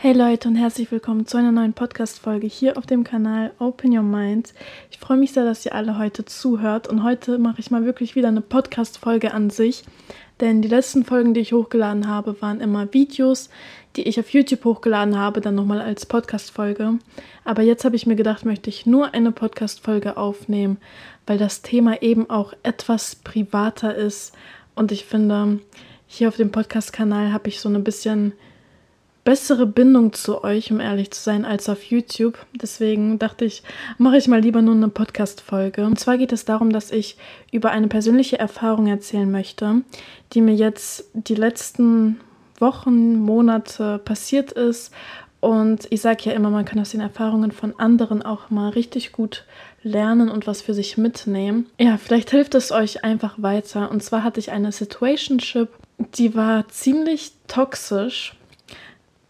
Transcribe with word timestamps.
Hey 0.00 0.12
Leute 0.12 0.46
und 0.46 0.54
herzlich 0.54 0.92
willkommen 0.92 1.26
zu 1.26 1.38
einer 1.38 1.50
neuen 1.50 1.72
Podcast-Folge 1.72 2.46
hier 2.46 2.78
auf 2.78 2.86
dem 2.86 3.02
Kanal 3.02 3.50
Open 3.58 3.90
Your 3.90 4.04
Mind. 4.04 4.54
Ich 4.92 4.98
freue 4.98 5.16
mich 5.16 5.32
sehr, 5.32 5.44
dass 5.44 5.66
ihr 5.66 5.74
alle 5.74 5.98
heute 5.98 6.24
zuhört 6.24 6.86
und 6.86 7.02
heute 7.02 7.36
mache 7.38 7.58
ich 7.58 7.72
mal 7.72 7.84
wirklich 7.84 8.14
wieder 8.14 8.28
eine 8.28 8.40
Podcast-Folge 8.40 9.34
an 9.34 9.50
sich, 9.50 9.82
denn 10.38 10.62
die 10.62 10.68
letzten 10.68 11.04
Folgen, 11.04 11.34
die 11.34 11.40
ich 11.40 11.52
hochgeladen 11.52 12.06
habe, 12.06 12.40
waren 12.40 12.60
immer 12.60 12.94
Videos, 12.94 13.50
die 13.96 14.04
ich 14.04 14.20
auf 14.20 14.30
YouTube 14.30 14.64
hochgeladen 14.64 15.18
habe, 15.18 15.40
dann 15.40 15.56
nochmal 15.56 15.80
als 15.80 16.06
Podcast-Folge. 16.06 17.00
Aber 17.44 17.62
jetzt 17.62 17.84
habe 17.84 17.96
ich 17.96 18.06
mir 18.06 18.14
gedacht, 18.14 18.44
möchte 18.44 18.70
ich 18.70 18.86
nur 18.86 19.14
eine 19.14 19.32
Podcast-Folge 19.32 20.16
aufnehmen, 20.16 20.78
weil 21.26 21.38
das 21.38 21.62
Thema 21.62 22.02
eben 22.02 22.30
auch 22.30 22.52
etwas 22.62 23.16
privater 23.16 23.96
ist 23.96 24.32
und 24.76 24.92
ich 24.92 25.06
finde, 25.06 25.58
hier 26.06 26.28
auf 26.28 26.36
dem 26.36 26.52
Podcast-Kanal 26.52 27.32
habe 27.32 27.48
ich 27.48 27.58
so 27.58 27.68
ein 27.68 27.82
bisschen 27.82 28.32
bessere 29.28 29.66
Bindung 29.66 30.14
zu 30.14 30.42
euch, 30.42 30.72
um 30.72 30.80
ehrlich 30.80 31.10
zu 31.10 31.20
sein, 31.20 31.44
als 31.44 31.68
auf 31.68 31.82
YouTube. 31.82 32.38
Deswegen 32.54 33.18
dachte 33.18 33.44
ich, 33.44 33.62
mache 33.98 34.16
ich 34.16 34.26
mal 34.26 34.40
lieber 34.40 34.62
nur 34.62 34.74
eine 34.74 34.88
Podcast-Folge. 34.88 35.84
Und 35.84 36.00
zwar 36.00 36.16
geht 36.16 36.32
es 36.32 36.46
darum, 36.46 36.72
dass 36.72 36.90
ich 36.90 37.18
über 37.52 37.70
eine 37.70 37.88
persönliche 37.88 38.38
Erfahrung 38.38 38.86
erzählen 38.86 39.30
möchte, 39.30 39.82
die 40.32 40.40
mir 40.40 40.54
jetzt 40.54 41.10
die 41.12 41.34
letzten 41.34 42.20
Wochen, 42.58 43.16
Monate 43.18 43.98
passiert 43.98 44.52
ist. 44.52 44.94
Und 45.40 45.86
ich 45.90 46.00
sage 46.00 46.30
ja 46.30 46.32
immer, 46.32 46.48
man 46.48 46.64
kann 46.64 46.80
aus 46.80 46.92
den 46.92 47.02
Erfahrungen 47.02 47.52
von 47.52 47.78
anderen 47.78 48.22
auch 48.22 48.48
mal 48.48 48.70
richtig 48.70 49.12
gut 49.12 49.44
lernen 49.82 50.30
und 50.30 50.46
was 50.46 50.62
für 50.62 50.72
sich 50.72 50.96
mitnehmen. 50.96 51.66
Ja, 51.78 51.98
vielleicht 51.98 52.30
hilft 52.30 52.54
es 52.54 52.72
euch 52.72 53.04
einfach 53.04 53.34
weiter. 53.36 53.90
Und 53.90 54.02
zwar 54.02 54.24
hatte 54.24 54.40
ich 54.40 54.52
eine 54.52 54.72
Situationship, 54.72 55.68
die 56.14 56.34
war 56.34 56.66
ziemlich 56.68 57.32
toxisch 57.46 58.37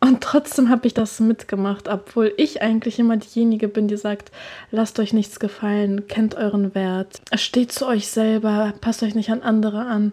und 0.01 0.20
trotzdem 0.20 0.69
habe 0.69 0.87
ich 0.87 0.95
das 0.95 1.19
mitgemacht, 1.19 1.88
obwohl 1.88 2.33
ich 2.37 2.62
eigentlich 2.62 3.01
immer 3.01 3.16
diejenige 3.16 3.66
bin, 3.66 3.88
die 3.88 3.97
sagt, 3.97 4.30
lasst 4.71 5.01
euch 5.01 5.13
nichts 5.13 5.41
gefallen, 5.41 6.07
kennt 6.07 6.37
euren 6.37 6.74
Wert, 6.74 7.21
steht 7.35 7.73
zu 7.73 7.87
euch 7.87 8.07
selber, 8.07 8.74
passt 8.80 9.02
euch 9.02 9.16
nicht 9.16 9.30
an 9.30 9.43
andere 9.43 9.87
an. 9.87 10.13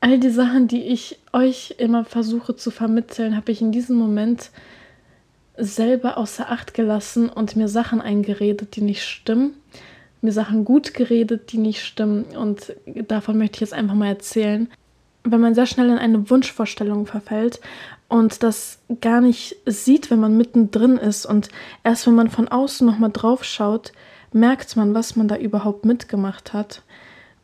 All 0.00 0.18
die 0.18 0.30
Sachen, 0.30 0.66
die 0.66 0.82
ich 0.82 1.20
euch 1.32 1.76
immer 1.78 2.04
versuche 2.04 2.56
zu 2.56 2.70
vermitteln, 2.70 3.36
habe 3.36 3.52
ich 3.52 3.62
in 3.62 3.72
diesem 3.72 3.96
Moment 3.96 4.50
selber 5.56 6.18
außer 6.18 6.50
Acht 6.50 6.74
gelassen 6.74 7.28
und 7.28 7.54
mir 7.54 7.68
Sachen 7.68 8.00
eingeredet, 8.00 8.74
die 8.74 8.82
nicht 8.82 9.04
stimmen, 9.04 9.54
mir 10.20 10.32
Sachen 10.32 10.64
gut 10.64 10.92
geredet, 10.92 11.52
die 11.52 11.58
nicht 11.58 11.84
stimmen. 11.84 12.24
Und 12.36 12.74
davon 12.84 13.38
möchte 13.38 13.56
ich 13.56 13.60
jetzt 13.60 13.74
einfach 13.74 13.94
mal 13.94 14.08
erzählen. 14.08 14.68
Wenn 15.22 15.40
man 15.40 15.54
sehr 15.54 15.66
schnell 15.66 15.88
in 15.88 15.98
eine 15.98 16.28
Wunschvorstellung 16.28 17.06
verfällt 17.06 17.60
und 18.14 18.44
das 18.44 18.78
gar 19.00 19.20
nicht 19.20 19.56
sieht, 19.66 20.08
wenn 20.08 20.20
man 20.20 20.36
mittendrin 20.36 20.98
ist. 20.98 21.26
Und 21.26 21.48
erst 21.82 22.06
wenn 22.06 22.14
man 22.14 22.30
von 22.30 22.46
außen 22.46 22.86
nochmal 22.86 23.10
drauf 23.12 23.42
schaut, 23.42 23.90
merkt 24.32 24.76
man, 24.76 24.94
was 24.94 25.16
man 25.16 25.26
da 25.26 25.36
überhaupt 25.36 25.84
mitgemacht 25.84 26.52
hat. 26.52 26.82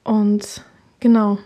Und 0.04 0.62
genau, 1.00 1.38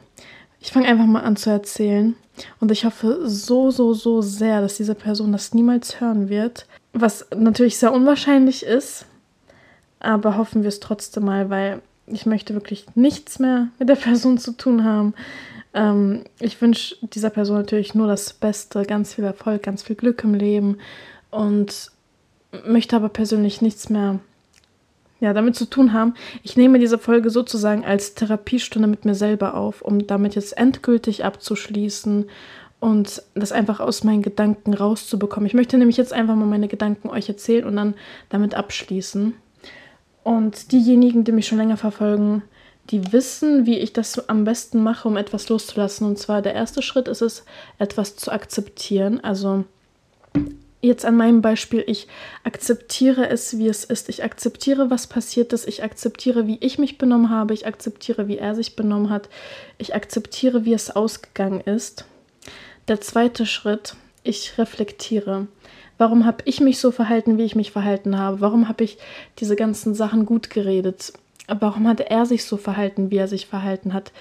ich 0.61 0.72
fange 0.72 0.89
einfach 0.89 1.06
mal 1.06 1.22
an 1.22 1.36
zu 1.36 1.48
erzählen. 1.48 2.17
Und 2.61 2.70
ich 2.70 2.84
hoffe 2.84 3.27
so, 3.27 3.70
so, 3.70 3.95
so 3.95 4.20
sehr, 4.20 4.61
dass 4.61 4.77
diese 4.77 4.95
Person 4.95 5.33
das 5.33 5.55
niemals 5.55 6.02
hören 6.02 6.28
wird. 6.28 6.67
Was 6.92 7.27
natürlich 7.34 7.78
sehr 7.78 7.95
unwahrscheinlich 7.95 8.62
ist. 8.62 9.06
Aber 10.00 10.36
hoffen 10.36 10.64
wir 10.64 10.69
es 10.69 10.80
trotzdem 10.80 11.25
mal, 11.25 11.48
weil 11.48 11.80
ich 12.06 12.27
möchte 12.27 12.52
wirklich 12.52 12.84
nichts 12.95 13.39
mehr 13.39 13.69
mit 13.78 13.89
der 13.89 13.97
Person 13.97 14.36
zu 14.36 14.52
tun 14.52 14.84
haben. 14.84 15.14
Ähm, 15.75 16.25
ich 16.41 16.61
wünsche 16.61 16.97
dieser 17.03 17.30
Person 17.30 17.56
natürlich 17.56 17.94
nur 17.94 18.06
das 18.06 18.33
Beste, 18.33 18.84
ganz 18.84 19.14
viel 19.14 19.25
Erfolg, 19.25 19.62
ganz 19.62 19.83
viel 19.83 19.97
Glück 19.97 20.22
im 20.25 20.34
Leben 20.34 20.78
und 21.30 21.91
möchte 22.64 22.97
aber 22.97 23.08
persönlich 23.08 23.61
nichts 23.61 23.91
mehr 23.91 24.20
ja, 25.20 25.33
damit 25.33 25.56
zu 25.56 25.64
tun 25.64 25.92
haben. 25.92 26.14
Ich 26.42 26.56
nehme 26.56 26.78
diese 26.78 26.98
Folge 26.98 27.30
sozusagen 27.30 27.84
als 27.84 28.14
Therapiestunde 28.14 28.89
mit 28.89 29.05
mir 29.05 29.14
selber 29.14 29.55
auf, 29.55 29.83
um 29.83 30.07
damit 30.07 30.35
jetzt 30.35 30.57
endgültig 30.57 31.24
abzuschließen 31.24 32.27
und 32.80 33.23
das 33.35 33.51
einfach 33.51 33.80
aus 33.80 34.05
meinen 34.05 34.23
Gedanken 34.23 34.74
rauszubekommen. 34.74 35.46
Ich 35.46 35.55
möchte 35.55 35.79
nämlich 35.79 35.96
jetzt 35.96 36.12
einfach 36.12 36.35
mal 36.35 36.45
meine 36.45 36.68
Gedanken 36.68 37.08
euch 37.08 37.29
erzählen 37.29 37.64
und 37.64 37.77
dann 37.77 37.95
damit 38.29 38.55
abschließen. 38.55 39.35
Und 40.23 40.73
diejenigen, 40.73 41.24
die 41.24 41.33
mich 41.33 41.46
schon 41.46 41.58
länger 41.58 41.77
verfolgen, 41.77 42.42
die 42.90 43.12
wissen, 43.12 43.67
wie 43.67 43.78
ich 43.78 43.92
das 43.92 44.28
am 44.28 44.45
besten 44.45 44.83
mache, 44.83 45.08
um 45.08 45.17
etwas 45.17 45.48
loszulassen. 45.48 46.06
Und 46.06 46.18
zwar 46.18 46.42
der 46.42 46.55
erste 46.55 46.83
Schritt 46.83 47.08
ist 47.08 47.22
es, 47.22 47.45
etwas 47.78 48.17
zu 48.17 48.30
akzeptieren. 48.30 49.20
Also 49.20 49.64
jetzt 50.83 51.05
an 51.05 51.17
meinem 51.17 51.40
Beispiel, 51.40 51.83
ich 51.86 52.08
akzeptiere 52.42 53.28
es, 53.28 53.58
wie 53.58 53.68
es 53.68 53.84
ist. 53.84 54.08
Ich 54.08 54.23
akzeptiere, 54.23 54.90
was 54.90 55.06
passiert 55.06 55.52
ist. 55.52 55.67
Ich 55.67 55.83
akzeptiere, 55.83 56.46
wie 56.46 56.58
ich 56.61 56.78
mich 56.78 56.98
benommen 56.98 57.30
habe. 57.30 57.55
Ich 57.55 57.67
akzeptiere, 57.67 58.28
wie 58.28 58.39
er 58.39 58.55
sich 58.55 58.77
benommen 58.77 59.11
hat. 59.11 59.28
Ich 59.78 59.94
akzeptiere, 59.94 60.64
wie 60.64 60.74
es 60.74 60.90
ausgegangen 60.90 61.61
ist. 61.61 62.05
Der 62.89 63.00
zweite 63.00 63.46
Schritt, 63.46 63.96
ich 64.23 64.58
reflektiere. 64.58 65.46
Warum 65.96 66.27
habe 66.27 66.42
ich 66.44 66.61
mich 66.61 66.80
so 66.80 66.90
verhalten, 66.90 67.39
wie 67.39 67.44
ich 67.44 67.55
mich 67.55 67.70
verhalten 67.70 68.18
habe? 68.18 68.40
Warum 68.40 68.68
habe 68.68 68.84
ich 68.84 68.98
diese 69.39 69.56
ganzen 69.56 69.94
Sachen 69.94 70.27
gut 70.27 70.50
geredet? 70.50 71.14
Warum 71.46 71.86
hat 71.86 72.00
er 72.00 72.27
sich 72.27 72.44
so 72.44 72.56
verhalten, 72.56 73.10
wie 73.10 73.16
er 73.16 73.28
sich 73.28 73.46
verhalten 73.46 73.92
hat? 73.92 74.12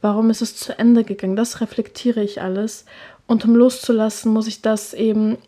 Warum 0.00 0.30
ist 0.30 0.42
es 0.42 0.56
zu 0.56 0.78
Ende 0.78 1.04
gegangen? 1.04 1.36
Das 1.36 1.60
reflektiere 1.60 2.22
ich 2.22 2.42
alles. 2.42 2.84
Und 3.26 3.44
um 3.44 3.56
loszulassen, 3.56 4.32
muss 4.32 4.46
ich 4.46 4.62
das 4.62 4.94
eben, 4.94 5.38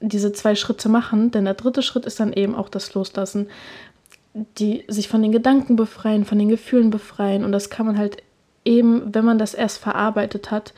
diese 0.00 0.32
zwei 0.32 0.56
Schritte 0.56 0.88
machen. 0.88 1.30
Denn 1.30 1.44
der 1.44 1.54
dritte 1.54 1.82
Schritt 1.82 2.04
ist 2.04 2.18
dann 2.18 2.32
eben 2.32 2.54
auch 2.54 2.68
das 2.68 2.94
Loslassen. 2.94 3.48
Die 4.34 4.84
sich 4.88 5.08
von 5.08 5.22
den 5.22 5.32
Gedanken 5.32 5.76
befreien, 5.76 6.24
von 6.24 6.38
den 6.38 6.48
Gefühlen 6.48 6.90
befreien. 6.90 7.44
Und 7.44 7.52
das 7.52 7.70
kann 7.70 7.86
man 7.86 7.96
halt 7.96 8.22
eben, 8.64 9.14
wenn 9.14 9.24
man 9.24 9.38
das 9.38 9.54
erst 9.54 9.78
verarbeitet 9.78 10.50
hat. 10.50 10.74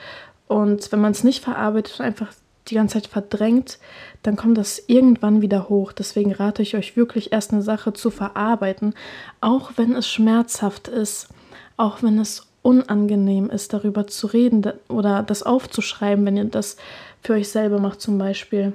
Und 0.46 0.92
wenn 0.92 1.00
man 1.00 1.12
es 1.12 1.24
nicht 1.24 1.42
verarbeitet 1.42 2.00
einfach 2.00 2.32
die 2.68 2.74
ganze 2.74 2.94
Zeit 2.94 3.06
verdrängt, 3.06 3.78
dann 4.22 4.36
kommt 4.36 4.56
das 4.56 4.82
irgendwann 4.86 5.42
wieder 5.42 5.68
hoch. 5.68 5.92
Deswegen 5.92 6.32
rate 6.32 6.62
ich 6.62 6.76
euch 6.76 6.96
wirklich 6.96 7.32
erst 7.32 7.52
eine 7.52 7.62
Sache 7.62 7.92
zu 7.92 8.10
verarbeiten, 8.10 8.94
auch 9.40 9.72
wenn 9.76 9.94
es 9.94 10.08
schmerzhaft 10.08 10.88
ist, 10.88 11.28
auch 11.76 12.02
wenn 12.02 12.18
es 12.18 12.46
unangenehm 12.62 13.50
ist, 13.50 13.74
darüber 13.74 14.06
zu 14.06 14.26
reden 14.26 14.72
oder 14.88 15.22
das 15.22 15.42
aufzuschreiben, 15.42 16.24
wenn 16.24 16.36
ihr 16.36 16.44
das 16.46 16.76
für 17.22 17.34
euch 17.34 17.50
selber 17.50 17.78
macht 17.78 18.00
zum 18.00 18.16
Beispiel. 18.16 18.72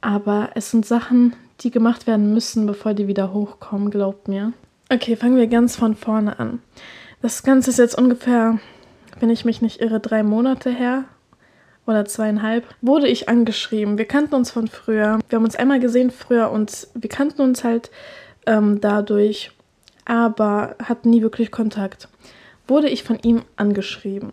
Aber 0.00 0.50
es 0.56 0.72
sind 0.72 0.84
Sachen, 0.84 1.36
die 1.60 1.70
gemacht 1.70 2.08
werden 2.08 2.34
müssen, 2.34 2.66
bevor 2.66 2.94
die 2.94 3.06
wieder 3.06 3.32
hochkommen, 3.32 3.90
glaubt 3.90 4.26
mir. 4.26 4.52
Okay, 4.92 5.14
fangen 5.14 5.36
wir 5.36 5.46
ganz 5.46 5.76
von 5.76 5.94
vorne 5.94 6.40
an. 6.40 6.60
Das 7.22 7.44
Ganze 7.44 7.70
ist 7.70 7.78
jetzt 7.78 7.96
ungefähr, 7.96 8.58
wenn 9.20 9.30
ich 9.30 9.44
mich 9.44 9.62
nicht 9.62 9.80
irre, 9.80 10.00
drei 10.00 10.24
Monate 10.24 10.70
her 10.70 11.04
oder 11.86 12.04
zweieinhalb, 12.04 12.64
wurde 12.80 13.08
ich 13.08 13.28
angeschrieben. 13.28 13.98
Wir 13.98 14.04
kannten 14.04 14.34
uns 14.34 14.50
von 14.50 14.68
früher. 14.68 15.18
Wir 15.28 15.36
haben 15.36 15.44
uns 15.44 15.56
einmal 15.56 15.80
gesehen 15.80 16.10
früher 16.10 16.50
und 16.50 16.88
wir 16.94 17.10
kannten 17.10 17.42
uns 17.42 17.64
halt 17.64 17.90
ähm, 18.46 18.80
dadurch, 18.80 19.50
aber 20.04 20.76
hatten 20.82 21.10
nie 21.10 21.22
wirklich 21.22 21.50
Kontakt. 21.50 22.08
Wurde 22.68 22.88
ich 22.88 23.02
von 23.02 23.18
ihm 23.22 23.42
angeschrieben. 23.56 24.32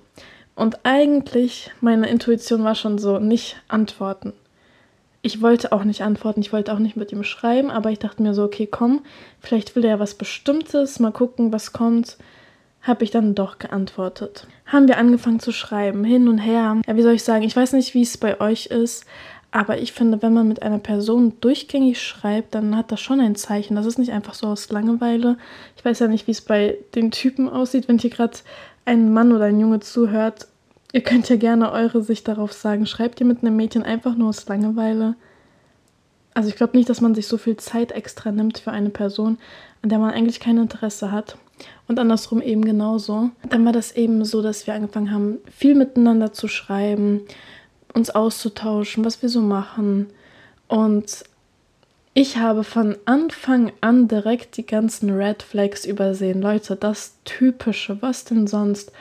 Und 0.55 0.79
eigentlich, 0.83 1.71
meine 1.81 2.09
Intuition 2.09 2.63
war 2.63 2.75
schon 2.75 2.97
so, 2.97 3.17
nicht 3.19 3.55
antworten. 3.67 4.33
Ich 5.21 5.41
wollte 5.41 5.71
auch 5.71 5.83
nicht 5.83 6.01
antworten, 6.01 6.41
ich 6.41 6.53
wollte 6.53 6.73
auch 6.73 6.79
nicht 6.79 6.95
mit 6.95 7.11
ihm 7.11 7.23
schreiben, 7.23 7.71
aber 7.71 7.91
ich 7.91 7.99
dachte 7.99 8.21
mir 8.21 8.33
so, 8.33 8.43
okay, 8.43 8.67
komm, 8.69 9.01
vielleicht 9.41 9.75
will 9.75 9.83
er 9.83 9.99
was 9.99 10.15
Bestimmtes, 10.15 10.99
mal 10.99 11.11
gucken, 11.11 11.51
was 11.51 11.73
kommt 11.73 12.17
habe 12.81 13.03
ich 13.03 13.11
dann 13.11 13.35
doch 13.35 13.59
geantwortet. 13.59 14.47
Haben 14.65 14.87
wir 14.87 14.97
angefangen 14.97 15.39
zu 15.39 15.51
schreiben, 15.51 16.03
hin 16.03 16.27
und 16.27 16.37
her. 16.37 16.81
Ja, 16.87 16.95
wie 16.95 17.01
soll 17.01 17.13
ich 17.13 17.23
sagen, 17.23 17.43
ich 17.43 17.55
weiß 17.55 17.73
nicht, 17.73 17.93
wie 17.93 18.01
es 18.01 18.17
bei 18.17 18.39
euch 18.39 18.67
ist, 18.67 19.05
aber 19.51 19.79
ich 19.79 19.93
finde, 19.93 20.21
wenn 20.21 20.33
man 20.33 20.47
mit 20.47 20.61
einer 20.61 20.77
Person 20.77 21.33
durchgängig 21.41 22.01
schreibt, 22.01 22.53
dann 22.53 22.75
hat 22.75 22.91
das 22.91 23.01
schon 23.01 23.19
ein 23.19 23.35
Zeichen. 23.35 23.75
Das 23.75 23.85
ist 23.85 23.97
nicht 23.97 24.11
einfach 24.11 24.35
so 24.35 24.47
aus 24.47 24.69
Langeweile. 24.69 25.37
Ich 25.75 25.83
weiß 25.83 25.99
ja 25.99 26.07
nicht, 26.07 26.27
wie 26.27 26.31
es 26.31 26.41
bei 26.41 26.77
den 26.93 27.11
Typen 27.11 27.49
aussieht, 27.49 27.87
wenn 27.87 27.97
hier 27.97 28.11
gerade 28.11 28.37
ein 28.85 29.11
Mann 29.11 29.31
oder 29.31 29.45
ein 29.45 29.59
Junge 29.59 29.79
zuhört. 29.79 30.47
Ihr 30.91 31.01
könnt 31.01 31.29
ja 31.29 31.35
gerne 31.35 31.71
eure 31.71 32.03
Sicht 32.03 32.27
darauf 32.27 32.53
sagen. 32.53 32.85
Schreibt 32.85 33.19
ihr 33.19 33.25
mit 33.25 33.41
einem 33.41 33.55
Mädchen 33.55 33.83
einfach 33.83 34.15
nur 34.15 34.29
aus 34.29 34.47
Langeweile? 34.47 35.15
Also 36.35 36.49
ich 36.49 36.55
glaube 36.55 36.77
nicht, 36.77 36.89
dass 36.89 37.01
man 37.01 37.15
sich 37.15 37.27
so 37.27 37.37
viel 37.37 37.57
Zeit 37.57 37.91
extra 37.91 38.31
nimmt 38.31 38.59
für 38.59 38.71
eine 38.71 38.89
Person, 38.89 39.39
an 39.81 39.89
der 39.89 39.99
man 39.99 40.13
eigentlich 40.13 40.39
kein 40.39 40.57
Interesse 40.57 41.11
hat. 41.11 41.37
Und 41.87 41.99
andersrum 41.99 42.41
eben 42.41 42.63
genauso. 42.63 43.31
Dann 43.49 43.65
war 43.65 43.71
das 43.71 43.91
eben 43.93 44.23
so, 44.25 44.41
dass 44.41 44.67
wir 44.67 44.73
angefangen 44.73 45.11
haben, 45.11 45.37
viel 45.49 45.75
miteinander 45.75 46.33
zu 46.33 46.47
schreiben, 46.47 47.21
uns 47.93 48.09
auszutauschen, 48.09 49.03
was 49.03 49.21
wir 49.21 49.29
so 49.29 49.41
machen. 49.41 50.07
Und 50.67 51.23
ich 52.13 52.37
habe 52.37 52.63
von 52.63 52.97
Anfang 53.05 53.71
an 53.81 54.07
direkt 54.07 54.57
die 54.57 54.65
ganzen 54.65 55.09
Red 55.09 55.41
Flags 55.41 55.85
übersehen. 55.85 56.41
Leute, 56.41 56.75
das 56.75 57.15
Typische, 57.25 58.01
was 58.01 58.25
denn 58.25 58.45
sonst? 58.47 58.91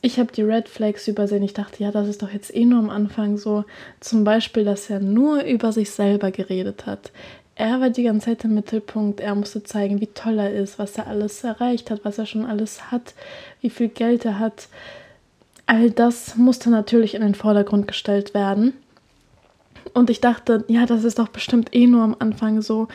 ich 0.00 0.18
habe 0.18 0.32
die 0.32 0.42
Red 0.42 0.68
Flags 0.68 1.08
übersehen. 1.08 1.42
Ich 1.42 1.54
dachte, 1.54 1.82
ja, 1.82 1.90
das 1.90 2.06
ist 2.06 2.22
doch 2.22 2.30
jetzt 2.30 2.54
eh 2.54 2.64
nur 2.64 2.78
am 2.78 2.90
Anfang 2.90 3.36
so. 3.36 3.64
Zum 4.00 4.22
Beispiel, 4.22 4.64
dass 4.64 4.88
er 4.90 5.00
nur 5.00 5.42
über 5.42 5.72
sich 5.72 5.90
selber 5.90 6.30
geredet 6.30 6.86
hat. 6.86 7.10
Er 7.58 7.80
war 7.80 7.90
die 7.90 8.04
ganze 8.04 8.26
Zeit 8.26 8.44
im 8.44 8.54
Mittelpunkt. 8.54 9.18
Er 9.18 9.34
musste 9.34 9.64
zeigen, 9.64 10.00
wie 10.00 10.06
toll 10.06 10.38
er 10.38 10.54
ist, 10.54 10.78
was 10.78 10.96
er 10.96 11.08
alles 11.08 11.42
erreicht 11.42 11.90
hat, 11.90 12.04
was 12.04 12.16
er 12.16 12.24
schon 12.24 12.46
alles 12.46 12.92
hat, 12.92 13.14
wie 13.60 13.68
viel 13.68 13.88
Geld 13.88 14.24
er 14.24 14.38
hat. 14.38 14.68
All 15.66 15.90
das 15.90 16.36
musste 16.36 16.70
natürlich 16.70 17.14
in 17.14 17.20
den 17.20 17.34
Vordergrund 17.34 17.88
gestellt 17.88 18.32
werden. 18.32 18.74
Und 19.92 20.08
ich 20.08 20.20
dachte, 20.20 20.64
ja, 20.68 20.86
das 20.86 21.02
ist 21.02 21.18
doch 21.18 21.26
bestimmt 21.26 21.74
eh 21.74 21.88
nur 21.88 22.04
am 22.04 22.14
Anfang 22.20 22.62
so. 22.62 22.86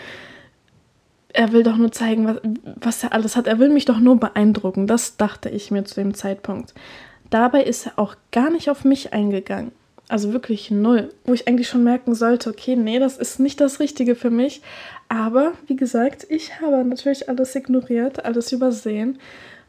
Er 1.33 1.51
will 1.51 1.63
doch 1.63 1.75
nur 1.75 1.91
zeigen, 1.91 2.25
was, 2.25 2.37
was 2.63 3.03
er 3.03 3.11
alles 3.11 3.35
hat. 3.35 3.47
Er 3.47 3.59
will 3.59 3.69
mich 3.69 3.83
doch 3.83 3.99
nur 3.99 4.17
beeindrucken. 4.17 4.87
Das 4.87 5.17
dachte 5.17 5.49
ich 5.49 5.71
mir 5.71 5.83
zu 5.83 5.95
dem 5.95 6.13
Zeitpunkt. 6.13 6.73
Dabei 7.29 7.63
ist 7.63 7.87
er 7.87 7.99
auch 7.99 8.15
gar 8.31 8.49
nicht 8.49 8.69
auf 8.69 8.85
mich 8.85 9.11
eingegangen. 9.11 9.73
Also 10.13 10.31
wirklich 10.31 10.69
null. 10.69 11.09
Wo 11.25 11.33
ich 11.33 11.47
eigentlich 11.47 11.67
schon 11.67 11.83
merken 11.83 12.13
sollte, 12.13 12.51
okay, 12.51 12.75
nee, 12.75 12.99
das 12.99 13.17
ist 13.17 13.39
nicht 13.39 13.59
das 13.59 13.79
Richtige 13.79 14.13
für 14.13 14.29
mich. 14.29 14.61
Aber 15.09 15.53
wie 15.65 15.75
gesagt, 15.75 16.27
ich 16.29 16.61
habe 16.61 16.85
natürlich 16.85 17.27
alles 17.29 17.55
ignoriert, 17.55 18.23
alles 18.23 18.51
übersehen. 18.51 19.17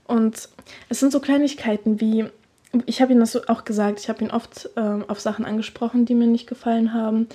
Und 0.07 0.51
es 0.91 1.01
sind 1.01 1.13
so 1.13 1.21
Kleinigkeiten 1.21 1.99
wie, 1.99 2.27
ich 2.85 3.01
habe 3.01 3.15
ihm 3.15 3.21
das 3.21 3.49
auch 3.49 3.65
gesagt, 3.65 4.01
ich 4.01 4.11
habe 4.11 4.23
ihn 4.23 4.31
oft 4.31 4.69
ähm, 4.77 5.07
auf 5.09 5.19
Sachen 5.19 5.47
angesprochen, 5.47 6.05
die 6.05 6.15
mir 6.15 6.27
nicht 6.27 6.47
gefallen 6.47 6.93
haben. 6.93 7.27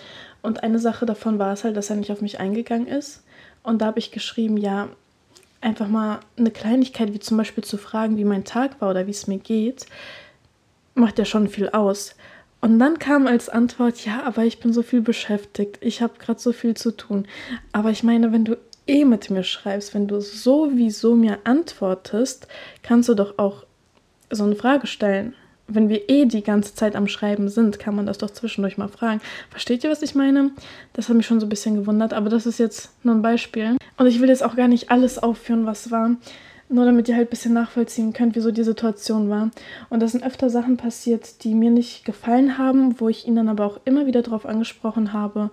Und 0.43 0.61
eine 0.61 0.77
Sache 0.77 1.07
davon 1.07 1.39
war 1.39 1.51
es 1.51 1.63
halt, 1.63 1.77
dass 1.77 1.89
er 1.89 1.95
nicht 1.95 2.11
auf 2.11 2.21
mich 2.21 2.39
eingegangen 2.39 2.85
ist. 2.85 3.23
Und 3.63 3.81
da 3.81 3.87
habe 3.87 3.97
ich 3.97 4.11
geschrieben, 4.11 4.55
ja, 4.55 4.87
einfach 5.61 5.87
mal 5.87 6.19
eine 6.37 6.51
Kleinigkeit, 6.51 7.11
wie 7.11 7.19
zum 7.19 7.37
Beispiel 7.37 7.63
zu 7.63 7.79
fragen, 7.79 8.17
wie 8.17 8.23
mein 8.23 8.43
Tag 8.43 8.79
war 8.81 8.91
oder 8.91 9.07
wie 9.07 9.11
es 9.11 9.25
mir 9.25 9.39
geht, 9.39 9.87
macht 10.93 11.17
ja 11.17 11.25
schon 11.25 11.47
viel 11.47 11.69
aus. 11.69 12.13
Und 12.61 12.79
dann 12.79 12.99
kam 12.99 13.25
als 13.25 13.47
Antwort, 13.47 14.05
ja, 14.05 14.23
aber 14.23 14.43
ich 14.43 14.59
bin 14.59 14.73
so 14.73 14.83
viel 14.83 15.01
beschäftigt, 15.01 15.77
ich 15.81 16.01
habe 16.01 16.19
gerade 16.19 16.39
so 16.39 16.51
viel 16.51 16.75
zu 16.75 16.91
tun. 16.91 17.25
Aber 17.71 17.89
ich 17.89 18.03
meine, 18.03 18.33
wenn 18.33 18.43
du 18.45 18.57
eh 18.85 19.05
mit 19.05 19.29
mir 19.29 19.43
schreibst, 19.43 19.93
wenn 19.93 20.07
du 20.07 20.19
sowieso 20.19 21.15
mir 21.15 21.39
antwortest, 21.45 22.47
kannst 22.83 23.07
du 23.07 23.13
doch 23.13 23.37
auch 23.37 23.65
so 24.29 24.43
eine 24.43 24.55
Frage 24.55 24.87
stellen. 24.87 25.35
Wenn 25.67 25.87
wir 25.87 26.09
eh 26.09 26.25
die 26.25 26.41
ganze 26.41 26.73
Zeit 26.73 26.95
am 26.95 27.07
Schreiben 27.07 27.47
sind, 27.47 27.77
kann 27.77 27.95
man 27.95 28.07
das 28.07 28.17
doch 28.17 28.31
zwischendurch 28.31 28.77
mal 28.77 28.87
fragen. 28.87 29.21
Versteht 29.51 29.83
ihr, 29.83 29.91
was 29.91 30.01
ich 30.01 30.15
meine? 30.15 30.51
Das 30.93 31.07
hat 31.07 31.15
mich 31.15 31.27
schon 31.27 31.39
so 31.39 31.45
ein 31.45 31.49
bisschen 31.49 31.75
gewundert, 31.75 32.11
aber 32.11 32.29
das 32.29 32.47
ist 32.47 32.57
jetzt 32.57 32.91
nur 33.03 33.13
ein 33.13 33.21
Beispiel. 33.21 33.77
Und 33.97 34.07
ich 34.07 34.19
will 34.19 34.29
jetzt 34.29 34.43
auch 34.43 34.55
gar 34.55 34.67
nicht 34.67 34.89
alles 34.89 35.19
aufführen, 35.19 35.67
was 35.67 35.91
war. 35.91 36.15
Nur 36.69 36.85
damit 36.85 37.09
ihr 37.09 37.15
halt 37.15 37.27
ein 37.27 37.31
bisschen 37.31 37.53
nachvollziehen 37.53 38.13
könnt, 38.13 38.35
wieso 38.35 38.51
die 38.51 38.63
Situation 38.63 39.29
war. 39.29 39.49
Und 39.89 40.01
da 40.01 40.07
sind 40.07 40.23
öfter 40.23 40.49
Sachen 40.49 40.77
passiert, 40.77 41.43
die 41.43 41.55
mir 41.55 41.71
nicht 41.71 42.05
gefallen 42.05 42.59
haben, 42.59 42.99
wo 42.99 43.09
ich 43.09 43.27
ihn 43.27 43.35
dann 43.35 43.49
aber 43.49 43.65
auch 43.65 43.79
immer 43.85 44.05
wieder 44.05 44.21
darauf 44.21 44.45
angesprochen 44.45 45.11
habe. 45.11 45.49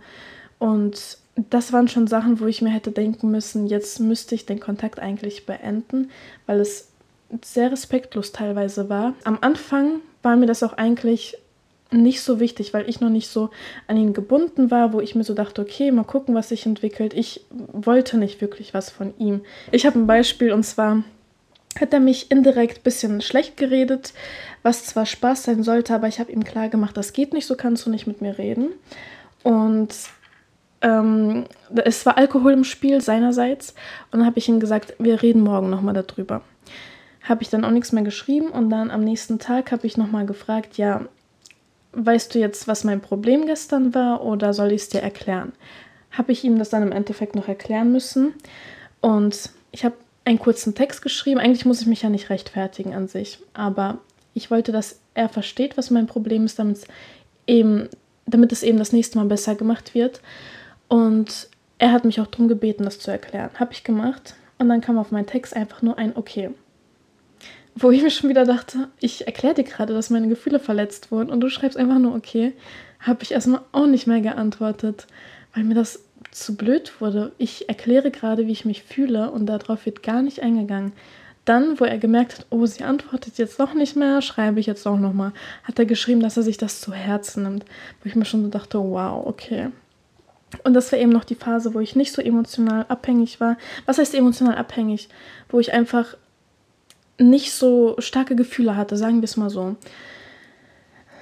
Und 0.59 1.19
das 1.51 1.73
waren 1.73 1.89
schon 1.89 2.07
Sachen, 2.07 2.41
wo 2.41 2.47
ich 2.47 2.63
mir 2.63 2.71
hätte 2.71 2.93
denken 2.93 3.31
müssen, 3.31 3.67
jetzt 3.67 3.99
müsste 4.01 4.35
ich 4.35 4.47
den 4.47 4.61
Kontakt 4.61 5.01
eigentlich 5.01 5.47
beenden, 5.47 6.11
weil 6.47 6.61
es 6.61 6.89
sehr 7.43 7.73
respektlos 7.73 8.33
teilweise 8.33 8.89
war. 8.89 9.15
Am 9.25 9.39
Anfang 9.41 10.01
war 10.23 10.37
mir 10.37 10.47
das 10.47 10.63
auch 10.63 10.75
eigentlich 10.75 11.37
nicht 12.03 12.23
so 12.23 12.41
wichtig, 12.41 12.75
weil 12.75 12.89
ich 12.89 13.01
noch 13.01 13.11
nicht 13.11 13.29
so 13.29 13.51
an 13.87 13.97
ihn 13.97 14.13
gebunden 14.13 14.71
war, 14.71 14.93
wo 14.93 15.01
ich 15.01 15.15
mir 15.15 15.25
so 15.25 15.35
dachte, 15.35 15.63
okay, 15.63 15.91
mal 15.91 16.05
gucken, 16.05 16.35
was 16.35 16.49
sich 16.51 16.67
entwickelt. 16.67 17.15
Ich 17.15 17.45
wollte 17.51 18.19
nicht 18.19 18.41
wirklich 18.41 18.75
was 18.75 18.91
von 18.91 19.15
ihm. 19.19 19.43
Ich 19.73 19.87
habe 19.87 19.99
ein 19.99 20.07
Beispiel 20.07 20.53
und 20.53 20.65
zwar 20.65 21.03
hat 21.81 21.93
er 21.93 22.01
mich 22.01 22.31
indirekt 22.31 22.79
ein 22.79 22.83
bisschen 22.83 23.21
schlecht 23.21 23.57
geredet, 23.57 24.15
was 24.63 24.85
zwar 24.85 25.07
Spaß 25.07 25.45
sein 25.45 25.63
sollte, 25.63 25.95
aber 25.95 26.09
ich 26.09 26.19
habe 26.19 26.33
ihm 26.33 26.45
klar 26.45 26.69
gemacht, 26.69 26.97
das 26.97 27.13
geht 27.13 27.33
nicht, 27.33 27.47
so 27.47 27.55
kannst 27.55 27.87
du 27.87 27.91
nicht 27.91 28.07
mit 28.07 28.23
mir 28.23 28.39
reden. 28.39 28.71
Und 29.43 29.95
ähm, 30.81 31.45
es 31.85 32.05
war 32.07 32.17
Alkohol 32.17 32.53
im 32.53 32.65
Spiel 32.65 33.01
seinerseits 33.01 33.75
und 34.11 34.21
dann 34.21 34.27
habe 34.27 34.39
ich 34.39 34.49
ihm 34.49 34.61
gesagt, 34.61 34.95
wir 34.99 35.23
reden 35.23 35.43
morgen 35.43 35.71
nochmal 35.71 35.95
darüber. 35.95 36.43
Habe 37.23 37.43
ich 37.43 37.51
dann 37.51 37.65
auch 37.65 37.71
nichts 37.71 37.93
mehr 37.93 38.05
geschrieben 38.05 38.49
und 38.49 38.71
dann 38.71 38.91
am 38.91 39.03
nächsten 39.03 39.39
Tag 39.39 39.73
habe 39.73 39.87
ich 39.87 39.97
nochmal 39.97 40.27
gefragt, 40.27 40.79
ja, 40.79 41.03
weißt 41.97 42.35
du 42.35 42.39
jetzt, 42.39 42.69
was 42.69 42.85
mein 42.85 43.01
Problem 43.01 43.47
gestern 43.47 43.95
war 43.95 44.23
oder 44.25 44.53
soll 44.53 44.73
ich 44.73 44.83
es 44.83 44.89
dir 44.91 45.01
erklären? 45.01 45.53
Habe 46.11 46.33
ich 46.33 46.45
ihm 46.45 46.59
das 46.59 46.71
dann 46.71 46.83
im 46.83 46.93
Endeffekt 46.93 47.35
noch 47.35 47.49
erklären 47.49 47.91
müssen 47.91 48.35
und 49.01 49.51
ich 49.73 49.85
habe 49.85 49.97
einen 50.25 50.39
kurzen 50.39 50.75
Text 50.75 51.03
geschrieben. 51.03 51.41
Eigentlich 51.41 51.65
muss 51.65 51.81
ich 51.81 51.87
mich 51.87 52.03
ja 52.03 52.11
nicht 52.11 52.31
rechtfertigen 52.31 52.95
an 52.95 53.09
sich, 53.09 53.39
aber 53.55 53.99
ich 54.35 54.51
wollte, 54.51 54.73
dass 54.73 55.01
er 55.15 55.29
versteht, 55.29 55.77
was 55.77 55.91
mein 55.91 56.07
Problem 56.07 56.45
ist, 56.45 56.59
damit 56.59 56.79
es 56.79 56.85
eben, 57.47 57.89
damit 58.27 58.53
es 58.53 58.63
eben 58.63 58.79
das 58.79 58.93
nächste 58.93 59.19
Mal 59.19 59.27
besser 59.27 59.55
gemacht 59.55 59.95
wird. 59.95 60.21
Und 60.89 61.49
er 61.79 61.93
hat 61.93 62.05
mich 62.05 62.21
auch 62.21 62.27
darum 62.27 62.49
gebeten, 62.49 62.85
das 62.85 62.99
zu 62.99 63.11
erklären. 63.11 63.51
Habe 63.59 63.73
ich 63.73 63.85
gemacht 63.85 64.35
und 64.59 64.69
dann 64.69 64.81
kam 64.81 64.99
auf 64.99 65.13
meinen 65.13 65.27
Text 65.27 65.57
einfach 65.57 65.83
nur 65.83 65.97
ein 65.97 66.17
Okay 66.17 66.51
wo 67.77 67.91
ich 67.91 68.03
mir 68.03 68.11
schon 68.11 68.31
wieder 68.31 68.47
dachte, 68.47 68.89
ich 69.01 69.27
erkläre 69.27 69.55
dir 69.55 69.65
gerade, 69.65 69.93
dass 69.93 70.09
meine 70.09 70.29
Gefühle 70.29 70.59
verletzt 70.59 71.13
wurden 71.13 71.31
und 71.31 71.41
du 71.41 71.51
schreibst 71.51 71.77
einfach 71.77 71.99
nur 71.99 72.15
okay, 72.15 72.55
habe 73.01 73.23
ich 73.23 73.33
erstmal 73.33 73.61
auch 73.73 73.87
nicht 73.87 74.07
mehr 74.07 74.23
geantwortet, 74.23 75.07
weil 75.55 75.65
mir 75.65 75.75
das 75.75 76.03
zu 76.31 76.57
blöd 76.57 77.01
wurde. 77.01 77.33
Ich 77.37 77.69
erkläre 77.69 78.11
gerade, 78.11 78.47
wie 78.47 78.53
ich 78.53 78.65
mich 78.65 78.83
fühle 78.83 79.31
und 79.31 79.47
darauf 79.47 79.85
wird 79.85 80.03
gar 80.03 80.23
nicht 80.23 80.41
eingegangen. 80.41 80.93
Dann, 81.45 81.79
wo 81.79 81.85
er 81.85 81.99
gemerkt 81.99 82.39
hat, 82.39 82.47
oh, 82.51 82.65
sie 82.65 82.83
antwortet 82.83 83.39
jetzt 83.39 83.61
doch 83.61 83.75
nicht 83.75 83.95
mehr, 83.95 84.21
schreibe 84.23 84.59
ich 84.59 84.67
jetzt 84.67 84.85
doch 84.87 84.99
nochmal, 84.99 85.33
hat 85.63 85.79
er 85.79 85.85
geschrieben, 85.85 86.21
dass 86.21 86.37
er 86.37 86.43
sich 86.43 86.57
das 86.57 86.81
zu 86.81 86.93
Herzen 86.93 87.45
nimmt. 87.45 87.65
Wo 88.03 88.09
ich 88.09 88.17
mir 88.17 88.25
schon 88.25 88.43
so 88.43 88.49
dachte, 88.49 88.79
wow, 88.79 89.25
okay. 89.27 89.69
Und 90.65 90.75
das 90.75 90.91
war 90.91 90.99
eben 90.99 91.13
noch 91.13 91.25
die 91.25 91.35
Phase, 91.35 91.75
wo 91.75 91.81
ich 91.81 91.95
nicht 91.95 92.13
so 92.13 92.23
emotional 92.23 92.87
abhängig 92.89 93.39
war. 93.39 93.59
Was 93.85 93.99
heißt 93.99 94.15
emotional 94.15 94.57
abhängig? 94.57 95.09
Wo 95.49 95.61
ich 95.61 95.73
einfach 95.73 96.17
nicht 97.19 97.53
so 97.53 97.97
starke 97.99 98.37
Gefühle 98.37 98.77
hatte, 98.77 98.97
sagen 98.97 99.21
wir 99.21 99.25
es 99.25 99.37
mal 99.37 99.51
so. 99.51 99.77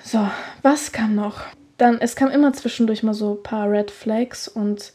So, 0.02 0.28
was 0.62 0.92
kam 0.92 1.14
noch? 1.14 1.40
Dann, 1.78 1.98
es 2.00 2.14
kam 2.16 2.30
immer 2.30 2.52
zwischendurch 2.52 3.02
mal 3.02 3.14
so 3.14 3.34
ein 3.34 3.42
paar 3.42 3.70
Red 3.70 3.90
Flags 3.90 4.48
und 4.48 4.92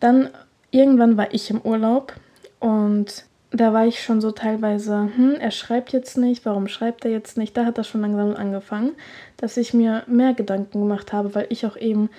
dann 0.00 0.30
irgendwann 0.70 1.16
war 1.16 1.32
ich 1.32 1.50
im 1.50 1.60
Urlaub 1.60 2.14
und 2.60 3.24
da 3.50 3.72
war 3.72 3.86
ich 3.86 4.02
schon 4.02 4.20
so 4.20 4.30
teilweise, 4.30 5.10
hm, 5.14 5.36
er 5.40 5.50
schreibt 5.50 5.92
jetzt 5.92 6.18
nicht, 6.18 6.44
warum 6.44 6.68
schreibt 6.68 7.04
er 7.04 7.10
jetzt 7.10 7.38
nicht? 7.38 7.56
Da 7.56 7.64
hat 7.64 7.78
das 7.78 7.88
schon 7.88 8.02
langsam 8.02 8.34
angefangen, 8.34 8.92
dass 9.38 9.56
ich 9.56 9.72
mir 9.72 10.02
mehr 10.06 10.34
Gedanken 10.34 10.80
gemacht 10.80 11.12
habe, 11.12 11.34
weil 11.34 11.46
ich 11.48 11.64
auch 11.64 11.76
eben 11.76 12.10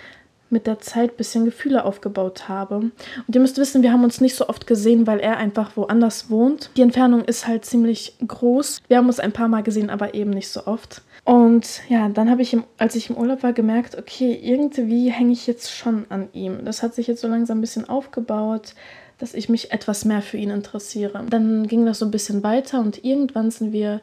mit 0.50 0.68
der 0.68 0.80
Zeit 0.80 1.12
ein 1.12 1.18
bisschen 1.18 1.46
Gefühle 1.46 1.86
aufgebaut 1.86 2.48
habe. 2.48 2.78
Und 2.78 2.94
ihr 3.34 3.42
müsst 3.42 3.58
wissen, 3.58 3.84
wir 3.84 3.92
haben 3.92 4.04
uns 4.04 4.22
nicht 4.22 4.36
so 4.36 4.48
oft 4.48 4.68
gesehen, 4.68 5.08
weil 5.08 5.20
er 5.20 5.38
einfach 5.38 5.76
woanders 5.78 6.30
wohnt. 6.30 6.72
Die 6.78 6.82
Entfernung 6.82 7.24
ist 7.24 7.48
halt 7.48 7.66
ziemlich 7.66 8.16
groß. 8.26 8.82
Wir 8.88 8.98
haben 8.98 9.08
uns 9.08 9.20
ein 9.20 9.32
paar 9.32 9.48
Mal 9.48 9.64
gesehen, 9.64 9.90
aber 9.90 10.14
eben 10.14 10.32
nicht 10.32 10.50
so 10.50 10.66
oft. 10.66 11.02
Und 11.24 11.82
ja, 11.90 12.10
dann 12.10 12.30
habe 12.30 12.42
ich, 12.42 12.54
im, 12.54 12.64
als 12.78 12.96
ich 12.96 13.10
im 13.10 13.18
Urlaub 13.18 13.44
war, 13.44 13.54
gemerkt, 13.54 13.98
okay, 13.98 14.40
irgendwie 14.42 15.10
hänge 15.10 15.34
ich 15.34 15.48
jetzt 15.48 15.72
schon 15.72 16.06
an 16.10 16.30
ihm. 16.34 16.66
Das 16.66 16.82
hat 16.82 16.96
sich 16.96 17.08
jetzt 17.08 17.22
so 17.22 17.28
langsam 17.28 17.60
ein 17.60 17.62
bisschen 17.62 17.88
aufgebaut, 17.88 18.74
dass 19.20 19.34
ich 19.34 19.50
mich 19.50 19.72
etwas 19.72 20.06
mehr 20.06 20.22
für 20.22 20.38
ihn 20.38 20.50
interessiere. 20.50 21.24
Dann 21.30 21.68
ging 21.68 21.86
das 21.86 22.00
so 22.00 22.06
ein 22.06 22.12
bisschen 22.12 22.42
weiter 22.42 22.80
und 22.80 23.04
irgendwann 23.04 23.52
sind 23.52 23.74
wir 23.74 24.02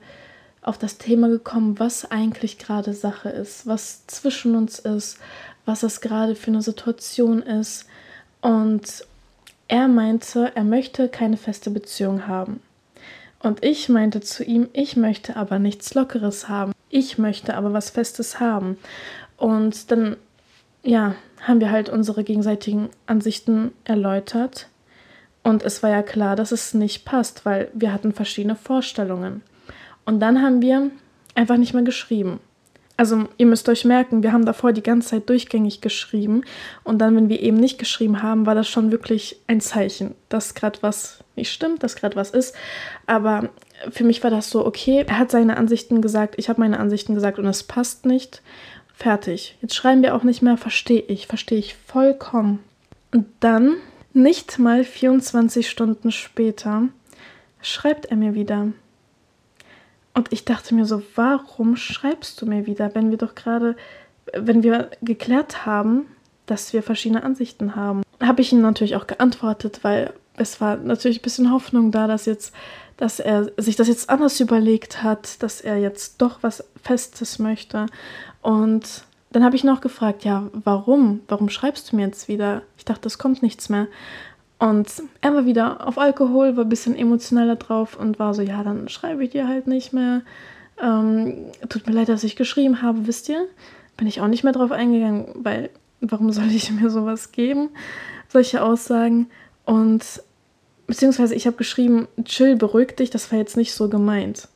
auf 0.63 0.79
das 0.79 0.99
Thema 0.99 1.29
gekommen, 1.29 1.79
was 1.79 2.11
eigentlich 2.11 2.59
gerade 2.59 2.93
Sache 2.93 3.29
ist, 3.29 3.67
was 3.67 4.07
zwischen 4.09 4.57
uns 4.57 4.79
ist, 4.81 5.19
was 5.67 5.83
es 5.83 6.01
gerade 6.01 6.35
für 6.35 6.51
eine 6.51 6.63
Situation 6.63 7.43
ist. 7.43 7.87
Und 8.41 9.05
er 9.69 9.89
meinte, 9.89 10.53
er 10.55 10.65
möchte 10.65 11.09
keine 11.09 11.37
feste 11.37 11.71
Beziehung 11.71 12.27
haben. 12.27 12.61
Und 13.41 13.65
ich 13.65 13.89
meinte 13.89 14.21
zu 14.21 14.45
ihm, 14.45 14.69
ich 14.73 14.97
möchte 14.97 15.37
aber 15.37 15.59
nichts 15.59 15.93
Lockeres 15.95 16.49
haben. 16.49 16.73
Ich 16.89 17.19
möchte 17.19 17.55
aber 17.55 17.73
was 17.73 17.91
Festes 17.91 18.41
haben. 18.41 18.79
Und 19.37 19.91
dann, 19.91 20.17
ja, 20.83 21.17
haben 21.43 21.61
wir 21.61 21.71
halt 21.71 21.89
unsere 21.89 22.25
gegenseitigen 22.25 22.89
Ansichten 23.07 23.73
erläutert. 23.85 24.69
Und 25.43 25.63
es 25.63 25.83
war 25.83 25.91
ja 25.91 26.03
klar, 26.03 26.35
dass 26.37 26.53
es 26.53 26.75
nicht 26.75 27.05
passt, 27.05 27.45
weil 27.45 27.69
wir 27.75 27.93
hatten 27.93 28.13
verschiedene 28.13 28.57
Vorstellungen. 28.57 29.43
Und 30.05 30.21
dann 30.21 30.43
haben 30.43 30.63
wir 30.63 30.91
einfach 31.35 31.57
nicht 31.57 31.75
mehr 31.75 31.83
geschrieben 31.83 32.41
also 32.97 33.29
ihr 33.37 33.47
müsst 33.47 33.69
euch 33.69 33.85
merken, 33.85 34.23
wir 34.23 34.33
haben 34.33 34.47
davor 34.47 34.73
die 34.73 34.83
ganze 34.83 35.09
Zeit 35.11 35.29
durchgängig 35.29 35.81
geschrieben 35.81 36.43
und 36.83 36.99
dann, 36.99 37.15
wenn 37.15 37.29
wir 37.29 37.41
eben 37.41 37.59
nicht 37.59 37.79
geschrieben 37.79 38.23
haben, 38.23 38.47
war 38.47 38.55
das 38.55 38.69
schon 38.69 38.91
wirklich 38.91 39.41
ein 39.47 39.61
Zeichen, 39.61 40.15
dass 40.29 40.55
gerade 40.55 40.79
was 40.83 41.19
nicht 41.35 41.53
stimmt, 41.53 41.83
dass 41.83 41.97
gerade 41.97 42.17
was 42.17 42.31
ist. 42.31 42.55
Aber 43.07 43.51
für 43.91 44.05
mich 44.05 44.23
war 44.25 44.31
das 44.31 44.49
so, 44.51 44.65
okay, 44.65 45.05
er 45.07 45.19
hat 45.19 45.31
seine 45.31 45.59
Ansichten 45.59 46.01
gesagt, 46.01 46.35
ich 46.39 46.49
habe 46.49 46.61
meine 46.61 46.81
Ansichten 46.81 47.15
gesagt 47.15 47.39
und 47.39 47.47
es 47.47 47.63
passt 47.63 48.07
nicht. 48.07 48.43
Fertig. 48.95 49.59
Jetzt 49.61 49.75
schreiben 49.75 50.03
wir 50.03 50.15
auch 50.15 50.23
nicht 50.23 50.41
mehr, 50.41 50.57
verstehe 50.57 51.03
ich, 51.03 51.27
verstehe 51.27 51.59
ich 51.59 51.75
vollkommen. 51.75 52.61
Und 53.13 53.27
dann, 53.41 53.77
nicht 54.15 54.59
mal 54.59 54.85
24 54.85 55.69
Stunden 55.69 56.11
später, 56.11 56.85
schreibt 57.61 58.07
er 58.07 58.17
mir 58.17 58.35
wieder. 58.35 58.69
Und 60.17 60.33
ich 60.33 60.47
dachte 60.47 60.75
mir 60.75 60.87
so, 60.87 61.03
warum 61.15 61.77
schreibst 61.77 62.41
du 62.41 62.47
mir 62.47 62.65
wieder, 62.65 62.95
wenn 62.95 63.11
wir 63.11 63.19
doch 63.19 63.35
gerade, 63.35 63.77
wenn 64.33 64.63
wir 64.63 64.91
geklärt 65.03 65.67
haben, 65.67 66.07
dass 66.47 66.73
wir 66.73 66.83
verschiedene 66.83 67.23
Ansichten 67.23 67.77
haben? 67.77 68.03
Habe 68.23 68.41
ich 68.41 68.51
ihm 68.51 68.63
natürlich 68.63 68.97
auch 68.97 69.07
geantwortet, 69.07 69.81
weil 69.83 70.15
es 70.39 70.59
war 70.59 70.79
natürlich 70.79 71.21
ein 71.21 71.23
bisschen 71.23 71.53
Hoffnung 71.53 71.91
da, 71.91 72.07
dass 72.07 72.25
jetzt, 72.25 72.55
dass 72.97 73.21
er 73.21 73.53
sich 73.59 73.77
das 73.77 73.89
jetzt 73.89 74.09
anders 74.09 74.41
überlegt 74.41 75.03
hat, 75.03 75.43
dass 75.43 75.61
er 75.61 75.77
jetzt 75.77 76.23
doch 76.23 76.39
was 76.41 76.65
Festes 76.83 77.39
möchte. 77.39 77.85
Und 78.41 79.05
dann 79.33 79.45
habe 79.45 79.55
ich 79.55 79.65
noch 79.65 79.83
gefragt, 79.83 80.25
ja, 80.25 80.49
warum? 80.55 81.21
Warum 81.29 81.51
schreibst 81.51 81.93
du 81.93 81.97
mir 81.97 82.07
jetzt 82.07 82.27
wieder? 82.27 82.63
Ich 82.79 82.87
dachte, 82.87 83.07
es 83.07 83.19
kommt 83.19 83.43
nichts 83.43 83.69
mehr. 83.69 83.87
Und 84.59 84.91
er 85.21 85.35
war 85.35 85.45
wieder 85.45 85.87
auf 85.87 85.99
Alkohol, 85.99 86.57
war 86.57 86.65
ein 86.65 86.69
bisschen 86.69 86.97
emotionaler 86.97 87.57
drauf 87.57 87.99
und 87.99 88.19
war 88.19 88.33
so, 88.33 88.43
ja, 88.43 88.63
dann 88.63 88.89
schreibe 88.89 89.25
ich 89.25 89.31
dir 89.31 89.49
halt 89.49 89.67
nicht 89.67 89.93
mehr. 89.93 90.23
Ähm, 90.83 91.47
tut 91.69 91.87
mir 91.87 91.93
leid, 91.93 92.09
dass 92.09 92.25
ich 92.25 92.37
geschrieben 92.37 92.81
habe, 92.83 93.07
wisst 93.07 93.29
ihr? 93.29 93.47
Bin 93.97 94.07
ich 94.07 94.21
auch 94.21 94.29
nicht 94.29 94.45
mehr 94.45 94.53
drauf 94.53 94.73
eingegangen, 94.73 95.29
weil 95.35 95.71
warum 96.01 96.33
soll 96.33 96.51
ich 96.51 96.71
mir 96.81 96.91
sowas 96.91 97.33
geben? 97.33 97.71
Solche 98.29 98.63
Aussagen. 98.63 99.29
Und 99.65 100.23
beziehungsweise 100.87 101.35
ich 101.35 101.47
habe 101.47 101.57
geschrieben, 101.57 102.09
chill, 102.25 102.57
beruhig 102.57 102.97
dich, 102.97 103.11
das 103.11 103.31
war 103.31 103.39
jetzt 103.39 103.57
nicht 103.57 103.75
so 103.75 103.89
gemeint. 103.89 104.49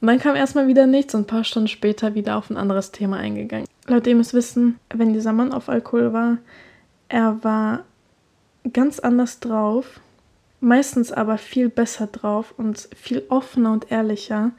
Und 0.00 0.08
dann 0.08 0.18
kam 0.18 0.34
erstmal 0.34 0.66
wieder 0.66 0.86
nichts 0.86 1.14
und 1.14 1.22
ein 1.22 1.26
paar 1.26 1.44
Stunden 1.44 1.68
später 1.68 2.14
wieder 2.14 2.36
auf 2.36 2.50
ein 2.50 2.56
anderes 2.56 2.90
Thema 2.90 3.16
eingegangen. 3.16 3.66
Laut 3.86 4.06
dem 4.06 4.20
es 4.20 4.34
wissen, 4.34 4.78
wenn 4.92 5.12
dieser 5.12 5.32
Mann 5.32 5.52
auf 5.52 5.68
Alkohol 5.68 6.12
war, 6.12 6.38
er 7.08 7.42
war 7.42 7.84
ganz 8.72 8.98
anders 8.98 9.40
drauf, 9.40 10.00
meistens 10.60 11.12
aber 11.12 11.38
viel 11.38 11.68
besser 11.68 12.06
drauf 12.06 12.54
und 12.56 12.88
viel 12.96 13.24
offener 13.28 13.72
und 13.72 13.90
ehrlicher. 13.90 14.52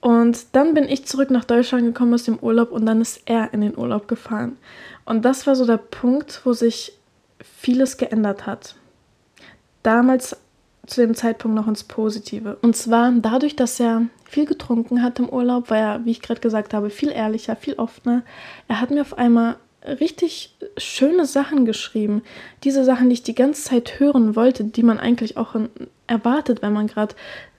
Und 0.00 0.46
dann 0.52 0.74
bin 0.74 0.84
ich 0.84 1.06
zurück 1.06 1.30
nach 1.30 1.44
Deutschland 1.44 1.84
gekommen 1.84 2.14
aus 2.14 2.24
dem 2.24 2.38
Urlaub 2.38 2.72
und 2.72 2.86
dann 2.86 3.00
ist 3.00 3.22
er 3.26 3.52
in 3.54 3.60
den 3.60 3.76
Urlaub 3.76 4.08
gefahren. 4.08 4.56
Und 5.04 5.24
das 5.24 5.46
war 5.46 5.54
so 5.54 5.64
der 5.64 5.76
Punkt, 5.76 6.40
wo 6.44 6.52
sich 6.52 6.92
vieles 7.40 7.96
geändert 7.96 8.46
hat. 8.46 8.76
Damals 9.82 10.36
zu 10.86 11.00
dem 11.00 11.14
Zeitpunkt 11.14 11.54
noch 11.54 11.68
ins 11.68 11.84
Positive. 11.84 12.58
Und 12.62 12.76
zwar 12.76 13.12
dadurch, 13.12 13.54
dass 13.54 13.78
er 13.78 14.02
viel 14.24 14.46
getrunken 14.46 15.02
hat 15.02 15.18
im 15.18 15.28
Urlaub, 15.28 15.70
war 15.70 15.78
er, 15.78 16.04
wie 16.04 16.10
ich 16.10 16.22
gerade 16.22 16.40
gesagt 16.40 16.74
habe, 16.74 16.90
viel 16.90 17.10
ehrlicher, 17.10 17.54
viel 17.54 17.74
offener. 17.74 18.22
Er 18.66 18.80
hat 18.80 18.90
mir 18.90 19.02
auf 19.02 19.16
einmal 19.16 19.56
richtig 19.84 20.54
schöne 20.76 21.26
Sachen 21.26 21.64
geschrieben. 21.64 22.22
Diese 22.64 22.84
Sachen, 22.84 23.08
die 23.08 23.14
ich 23.14 23.22
die 23.22 23.34
ganze 23.34 23.62
Zeit 23.62 23.98
hören 23.98 24.36
wollte, 24.36 24.64
die 24.64 24.82
man 24.82 24.98
eigentlich 24.98 25.36
auch 25.36 25.56
erwartet, 26.06 26.62
wenn 26.62 26.72
man 26.72 26.86
gerade 26.86 27.14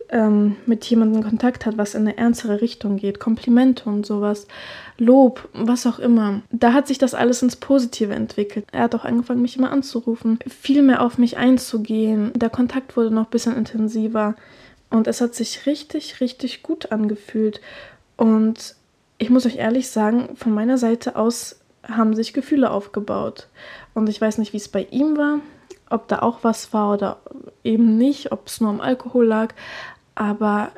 ähm, 0.09 0.55
mit 0.65 0.85
jemandem 0.85 1.23
Kontakt 1.23 1.65
hat, 1.65 1.77
was 1.77 1.95
in 1.95 2.01
eine 2.01 2.17
ernstere 2.17 2.61
Richtung 2.61 2.97
geht. 2.97 3.19
Komplimente 3.19 3.89
und 3.89 4.05
sowas. 4.05 4.47
Lob, 4.97 5.49
was 5.53 5.87
auch 5.87 5.99
immer. 5.99 6.41
Da 6.51 6.71
hat 6.73 6.87
sich 6.87 6.99
das 6.99 7.13
alles 7.13 7.41
ins 7.41 7.55
Positive 7.55 8.13
entwickelt. 8.13 8.65
Er 8.71 8.83
hat 8.83 8.95
auch 8.95 9.05
angefangen, 9.05 9.41
mich 9.41 9.57
immer 9.57 9.71
anzurufen, 9.71 10.39
viel 10.47 10.83
mehr 10.83 11.01
auf 11.01 11.17
mich 11.17 11.37
einzugehen. 11.37 12.31
Der 12.35 12.49
Kontakt 12.49 12.95
wurde 12.95 13.11
noch 13.11 13.25
ein 13.25 13.31
bisschen 13.31 13.57
intensiver. 13.57 14.35
Und 14.89 15.07
es 15.07 15.19
hat 15.19 15.33
sich 15.33 15.65
richtig, 15.65 16.21
richtig 16.21 16.61
gut 16.61 16.91
angefühlt. 16.91 17.59
Und 18.15 18.75
ich 19.17 19.31
muss 19.31 19.45
euch 19.45 19.55
ehrlich 19.55 19.89
sagen, 19.89 20.35
von 20.35 20.53
meiner 20.53 20.77
Seite 20.77 21.15
aus 21.15 21.55
haben 21.87 22.15
sich 22.15 22.33
Gefühle 22.33 22.71
aufgebaut. 22.71 23.47
Und 23.93 24.09
ich 24.09 24.19
weiß 24.19 24.37
nicht, 24.37 24.53
wie 24.53 24.57
es 24.57 24.69
bei 24.69 24.87
ihm 24.91 25.17
war, 25.17 25.39
ob 25.89 26.07
da 26.07 26.19
auch 26.19 26.39
was 26.43 26.73
war 26.73 26.93
oder 26.93 27.17
eben 27.63 27.97
nicht, 27.97 28.31
ob 28.31 28.47
es 28.47 28.61
nur 28.61 28.69
am 28.69 28.81
Alkohol 28.81 29.25
lag. 29.25 29.53
Aber 30.15 30.71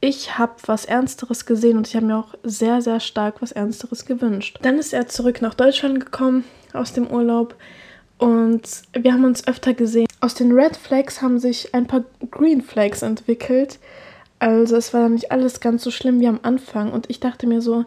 ich 0.00 0.38
habe 0.38 0.54
was 0.66 0.84
Ernsteres 0.84 1.46
gesehen 1.46 1.76
und 1.76 1.86
ich 1.86 1.96
habe 1.96 2.06
mir 2.06 2.18
auch 2.18 2.34
sehr, 2.42 2.82
sehr 2.82 3.00
stark 3.00 3.42
was 3.42 3.52
Ernsteres 3.52 4.04
gewünscht. 4.06 4.58
Dann 4.62 4.78
ist 4.78 4.92
er 4.92 5.08
zurück 5.08 5.42
nach 5.42 5.54
Deutschland 5.54 6.00
gekommen 6.00 6.44
aus 6.72 6.92
dem 6.92 7.06
Urlaub 7.06 7.54
und 8.18 8.62
wir 8.92 9.12
haben 9.12 9.24
uns 9.24 9.46
öfter 9.46 9.74
gesehen. 9.74 10.06
Aus 10.20 10.34
den 10.34 10.52
Red 10.52 10.76
Flags 10.76 11.22
haben 11.22 11.38
sich 11.38 11.74
ein 11.74 11.86
paar 11.86 12.04
Green 12.30 12.62
Flags 12.62 13.02
entwickelt. 13.02 13.78
Also 14.38 14.76
es 14.76 14.92
war 14.92 15.08
nicht 15.08 15.32
alles 15.32 15.60
ganz 15.60 15.82
so 15.82 15.90
schlimm 15.90 16.20
wie 16.20 16.28
am 16.28 16.40
Anfang 16.42 16.92
und 16.92 17.08
ich 17.08 17.20
dachte 17.20 17.46
mir 17.46 17.62
so, 17.62 17.84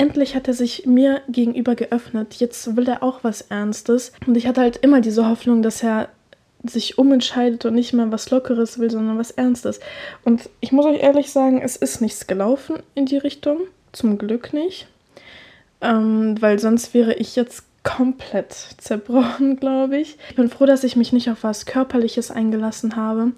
endlich 0.00 0.34
hat 0.34 0.48
er 0.48 0.54
sich 0.54 0.86
mir 0.86 1.20
gegenüber 1.28 1.74
geöffnet. 1.74 2.36
Jetzt 2.36 2.74
will 2.74 2.88
er 2.88 3.02
auch 3.02 3.22
was 3.22 3.42
Ernstes. 3.42 4.12
Und 4.26 4.34
ich 4.34 4.46
hatte 4.46 4.62
halt 4.62 4.78
immer 4.78 5.02
diese 5.02 5.28
Hoffnung, 5.28 5.60
dass 5.60 5.82
er 5.82 6.08
sich 6.64 6.96
umentscheidet 6.96 7.66
und 7.66 7.74
nicht 7.74 7.92
mehr 7.92 8.10
was 8.10 8.30
Lockeres 8.30 8.78
will, 8.78 8.90
sondern 8.90 9.18
was 9.18 9.30
Ernstes. 9.30 9.78
Und 10.24 10.48
ich 10.60 10.72
muss 10.72 10.86
euch 10.86 11.02
ehrlich 11.02 11.30
sagen, 11.30 11.60
es 11.60 11.76
ist 11.76 12.00
nichts 12.00 12.26
gelaufen 12.26 12.76
in 12.94 13.04
die 13.04 13.18
Richtung. 13.18 13.58
Zum 13.92 14.16
Glück 14.16 14.54
nicht. 14.54 14.88
Ähm, 15.82 16.40
weil 16.40 16.58
sonst 16.58 16.94
wäre 16.94 17.14
ich 17.14 17.36
jetzt 17.36 17.64
komplett 17.82 18.52
zerbrochen, 18.78 19.56
glaube 19.60 19.98
ich. 19.98 20.16
Ich 20.30 20.36
bin 20.36 20.48
froh, 20.48 20.64
dass 20.64 20.82
ich 20.82 20.96
mich 20.96 21.12
nicht 21.12 21.28
auf 21.28 21.44
was 21.44 21.66
Körperliches 21.66 22.30
eingelassen 22.30 22.96
habe 22.96 23.32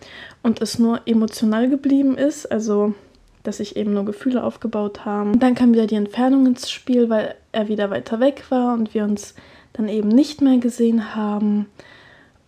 und 0.45 0.62
es 0.62 0.78
nur 0.78 1.00
emotional 1.07 1.69
geblieben 1.69 2.16
ist. 2.16 2.47
Also 2.52 2.95
dass 3.43 3.59
sich 3.59 3.77
eben 3.77 3.93
nur 3.93 4.05
Gefühle 4.05 4.43
aufgebaut 4.43 5.05
haben. 5.05 5.39
dann 5.39 5.55
kam 5.55 5.73
wieder 5.73 5.87
die 5.87 5.97
Entfernung 5.97 6.47
ins 6.47 6.71
Spiel, 6.71 7.11
weil 7.11 7.35
er 7.53 7.69
wieder 7.69 7.91
weiter 7.91 8.21
weg 8.21 8.45
war 8.51 8.75
und 8.75 8.95
wir 8.95 9.05
uns 9.05 9.35
dann 9.73 9.89
eben 9.89 10.09
nicht 10.09 10.41
mehr 10.41 10.59
gesehen 10.59 11.15
haben. 11.15 11.67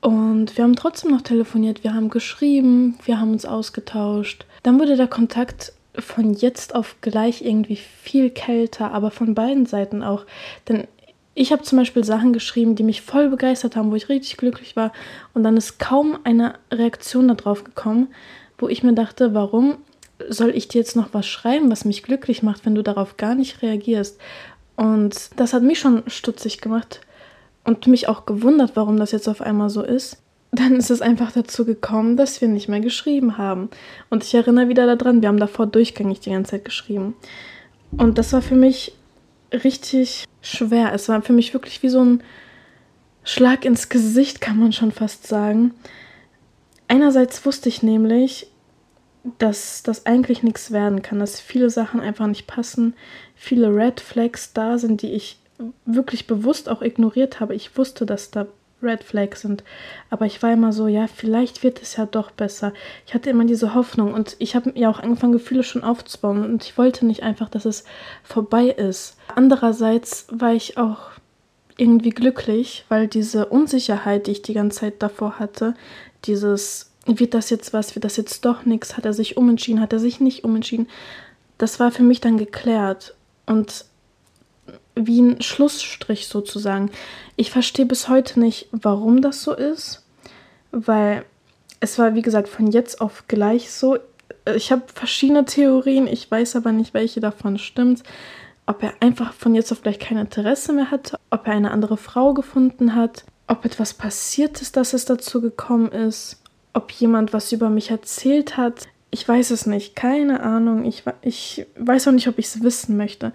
Und 0.01 0.57
wir 0.57 0.65
haben 0.65 0.77
trotzdem 0.77 1.11
noch 1.11 1.23
telefoniert, 1.23 1.83
wir 1.83 1.95
haben 1.95 2.11
geschrieben, 2.11 2.99
wir 3.05 3.19
haben 3.19 3.33
uns 3.33 3.47
ausgetauscht. 3.47 4.45
Dann 4.63 4.79
wurde 4.79 4.97
der 4.97 5.09
Kontakt 5.09 5.73
von 5.99 6.35
jetzt 6.35 6.75
auf 6.75 6.97
gleich 7.01 7.43
irgendwie 7.43 7.77
viel 7.77 8.31
kälter, 8.31 8.93
aber 8.93 9.11
von 9.11 9.35
beiden 9.35 9.65
Seiten 9.65 10.03
auch. 10.03 10.27
Denn 10.69 10.87
ich 11.35 11.53
habe 11.53 11.63
zum 11.63 11.79
Beispiel 11.79 12.05
Sachen 12.05 12.33
geschrieben, 12.33 12.77
die 12.77 12.83
mich 12.83 13.03
voll 13.03 13.29
begeistert 13.29 13.77
haben, 13.77 13.91
wo 13.91 13.97
ich 13.97 14.09
richtig 14.09 14.37
glücklich 14.37 14.77
war. 14.77 14.93
Und 15.33 15.43
dann 15.43 15.57
ist 15.57 15.79
kaum 15.79 16.19
eine 16.25 16.55
Reaktion 16.73 17.29
darauf 17.29 17.65
gekommen, 17.65 18.09
wo 18.59 18.69
ich 18.69 18.83
mir 18.83 18.93
dachte, 18.93 19.35
warum 19.35 19.79
soll 20.29 20.51
ich 20.51 20.69
dir 20.69 20.79
jetzt 20.79 20.97
noch 20.97 21.09
was 21.13 21.27
schreiben, 21.27 21.71
was 21.71 21.85
mich 21.85 22.03
glücklich 22.03 22.43
macht, 22.43 22.65
wenn 22.65 22.75
du 22.75 22.83
darauf 22.83 23.17
gar 23.17 23.35
nicht 23.35 23.63
reagierst? 23.63 24.19
Und 24.77 25.31
das 25.37 25.53
hat 25.53 25.63
mich 25.63 25.79
schon 25.79 26.03
stutzig 26.07 26.61
gemacht 26.61 27.01
und 27.65 27.87
mich 27.87 28.09
auch 28.09 28.27
gewundert, 28.27 28.73
warum 28.75 28.99
das 28.99 29.13
jetzt 29.13 29.29
auf 29.29 29.41
einmal 29.41 29.71
so 29.71 29.83
ist. 29.83 30.19
Dann 30.53 30.77
ist 30.77 30.91
es 30.91 31.03
einfach 31.03 31.33
dazu 31.33 31.65
gekommen, 31.65 32.17
dass 32.17 32.41
wir 32.41 32.49
nicht 32.49 32.69
mehr 32.69 32.81
geschrieben 32.81 33.39
haben. 33.39 33.71
Und 34.11 34.23
ich 34.23 34.35
erinnere 34.35 34.69
wieder 34.69 34.95
daran, 34.95 35.21
wir 35.21 35.29
haben 35.29 35.41
davor 35.41 35.67
durchgängig 35.67 36.21
die 36.21 36.31
ganze 36.31 36.53
Zeit 36.53 36.65
geschrieben. 36.65 37.15
Und 37.97 38.19
das 38.19 38.33
war 38.33 38.43
für 38.43 38.55
mich 38.55 38.93
richtig 39.53 40.25
schwer. 40.43 40.93
Es 40.93 41.09
war 41.09 41.23
für 41.23 41.33
mich 41.33 41.55
wirklich 41.55 41.83
wie 41.83 41.89
so 41.89 42.05
ein 42.05 42.23
Schlag 43.25 43.65
ins 43.65 43.89
Gesicht, 43.89 44.41
kann 44.41 44.59
man 44.59 44.73
schon 44.73 44.93
fast 44.93 45.27
sagen. 45.27 45.73
Einerseits 46.89 47.45
wusste 47.47 47.69
ich 47.69 47.83
nämlich, 47.83 48.47
dass 49.39 49.83
das 49.83 50.07
eigentlich 50.07 50.43
nichts 50.43 50.71
werden 50.71 51.03
kann, 51.03 51.19
dass 51.19 51.41
viele 51.41 51.71
Sachen 51.71 52.01
einfach 52.01 52.27
nicht 52.27 52.47
passen, 52.47 52.95
viele 53.35 53.75
Red 53.75 54.01
Flags 54.01 54.53
da 54.53 54.79
sind, 54.79 55.03
die 55.03 55.13
ich 55.13 55.39
wirklich 55.87 56.27
bewusst 56.27 56.69
auch 56.69 56.83
ignoriert 56.83 57.41
habe. 57.41 57.55
Ich 57.55 57.77
wusste, 57.79 58.07
dass 58.07 58.31
da 58.31 58.47
Red 58.83 59.03
Flags 59.03 59.41
sind, 59.41 59.65
aber 60.11 60.27
ich 60.27 60.43
war 60.43 60.53
immer 60.53 60.73
so, 60.73 60.87
ja, 60.89 61.07
vielleicht 61.07 61.63
wird 61.63 61.81
es 61.81 61.97
ja 61.97 62.05
doch 62.05 62.31
besser. 62.31 62.75
Ich 63.07 63.15
hatte 63.15 63.31
immer 63.31 63.47
diese 63.47 63.75
Hoffnung 63.75 64.13
und 64.13 64.37
ich 64.41 64.55
habe 64.55 64.73
ja 64.75 64.91
auch 64.91 65.01
angefangen, 65.01 65.33
Gefühle 65.33 65.63
schon 65.63 65.85
aufzubauen 65.85 66.45
und 66.45 66.65
ich 66.65 66.77
wollte 66.77 67.07
nicht 67.07 67.23
einfach, 67.23 67.49
dass 67.49 67.65
es 67.65 67.85
vorbei 68.23 68.67
ist. 68.67 69.17
Andererseits 69.35 70.27
war 70.31 70.53
ich 70.53 70.77
auch 70.77 71.13
irgendwie 71.79 72.11
glücklich, 72.11 72.85
weil 72.91 73.09
diese 73.09 73.47
Unsicherheit, 73.47 74.27
die 74.27 74.33
ich 74.33 74.43
die 74.43 74.55
ganze 74.55 74.81
Zeit 74.81 75.03
davor 75.03 75.39
hatte, 75.39 75.75
dieses 76.25 76.94
wird 77.07 77.35
das 77.35 77.51
jetzt 77.51 77.73
was, 77.73 77.95
wird 77.95 78.05
das 78.05 78.17
jetzt 78.17 78.45
doch 78.45 78.65
nichts, 78.65 78.97
hat 78.97 79.05
er 79.05 79.13
sich 79.13 79.37
umentschieden, 79.37 79.81
hat 79.81 79.93
er 79.93 79.99
sich 79.99 80.21
nicht 80.21 80.45
umentschieden. 80.45 80.89
Das 81.59 81.79
war 81.81 81.91
für 81.91 82.03
mich 82.03 82.21
dann 82.21 82.39
geklärt 82.39 83.15
und 83.47 83.85
wie 84.97 85.21
ein 85.21 85.43
Schlussstrich 85.43 86.29
sozusagen. 86.29 86.91
Ich 87.37 87.51
verstehe 87.51 87.87
bis 87.87 88.09
heute 88.09 88.41
nicht, 88.41 88.69
warum 88.71 89.23
das 89.23 89.43
so 89.43 89.53
ist, 89.55 90.05
weil 90.71 91.25
es 91.81 91.99
war, 91.99 92.15
wie 92.15 92.23
gesagt, 92.23 92.49
von 92.49 92.71
jetzt 92.71 93.01
auf 93.01 93.25
gleich 93.29 93.71
so. 93.71 93.99
Ich 94.55 94.73
habe 94.73 94.83
verschiedene 94.93 95.45
Theorien, 95.45 96.07
ich 96.07 96.31
weiß 96.31 96.57
aber 96.57 96.73
nicht, 96.73 96.95
welche 96.95 97.21
davon 97.21 97.59
stimmt. 97.59 98.03
Ob 98.67 98.83
er 98.83 98.95
einfach 99.01 99.35
von 99.35 99.55
jetzt 99.55 99.73
auf 99.73 99.83
gleich 99.83 99.99
kein 99.99 100.17
Interesse 100.17 100.73
mehr 100.73 100.91
hatte, 100.91 101.19
ob 101.29 101.47
er 101.47 101.53
eine 101.53 101.71
andere 101.71 101.99
Frau 101.99 102.33
gefunden 102.33 102.95
hat, 102.95 103.25
ob 103.47 103.67
etwas 103.67 103.93
passiert 103.93 104.63
ist, 104.63 104.77
dass 104.77 104.95
es 104.95 105.05
dazu 105.05 105.43
gekommen 105.43 105.93
ist 105.93 106.41
ob 106.75 106.91
jemand 106.93 107.33
was 107.33 107.53
über 107.53 107.71
mich 107.71 107.91
erzählt 107.91 108.57
hat. 108.57 108.87
Ich 109.11 109.27
weiß 109.27 109.51
es 109.53 109.65
nicht, 109.65 109.97
keine 109.97 110.41
Ahnung. 110.41 110.85
Ich, 110.85 111.05
ich 111.23 111.67
weiß 111.79 112.09
auch 112.09 112.13
nicht, 112.13 112.29
ob 112.29 112.39
ich 112.39 112.47
es 112.47 112.63
wissen 112.63 112.97
möchte. 112.97 113.33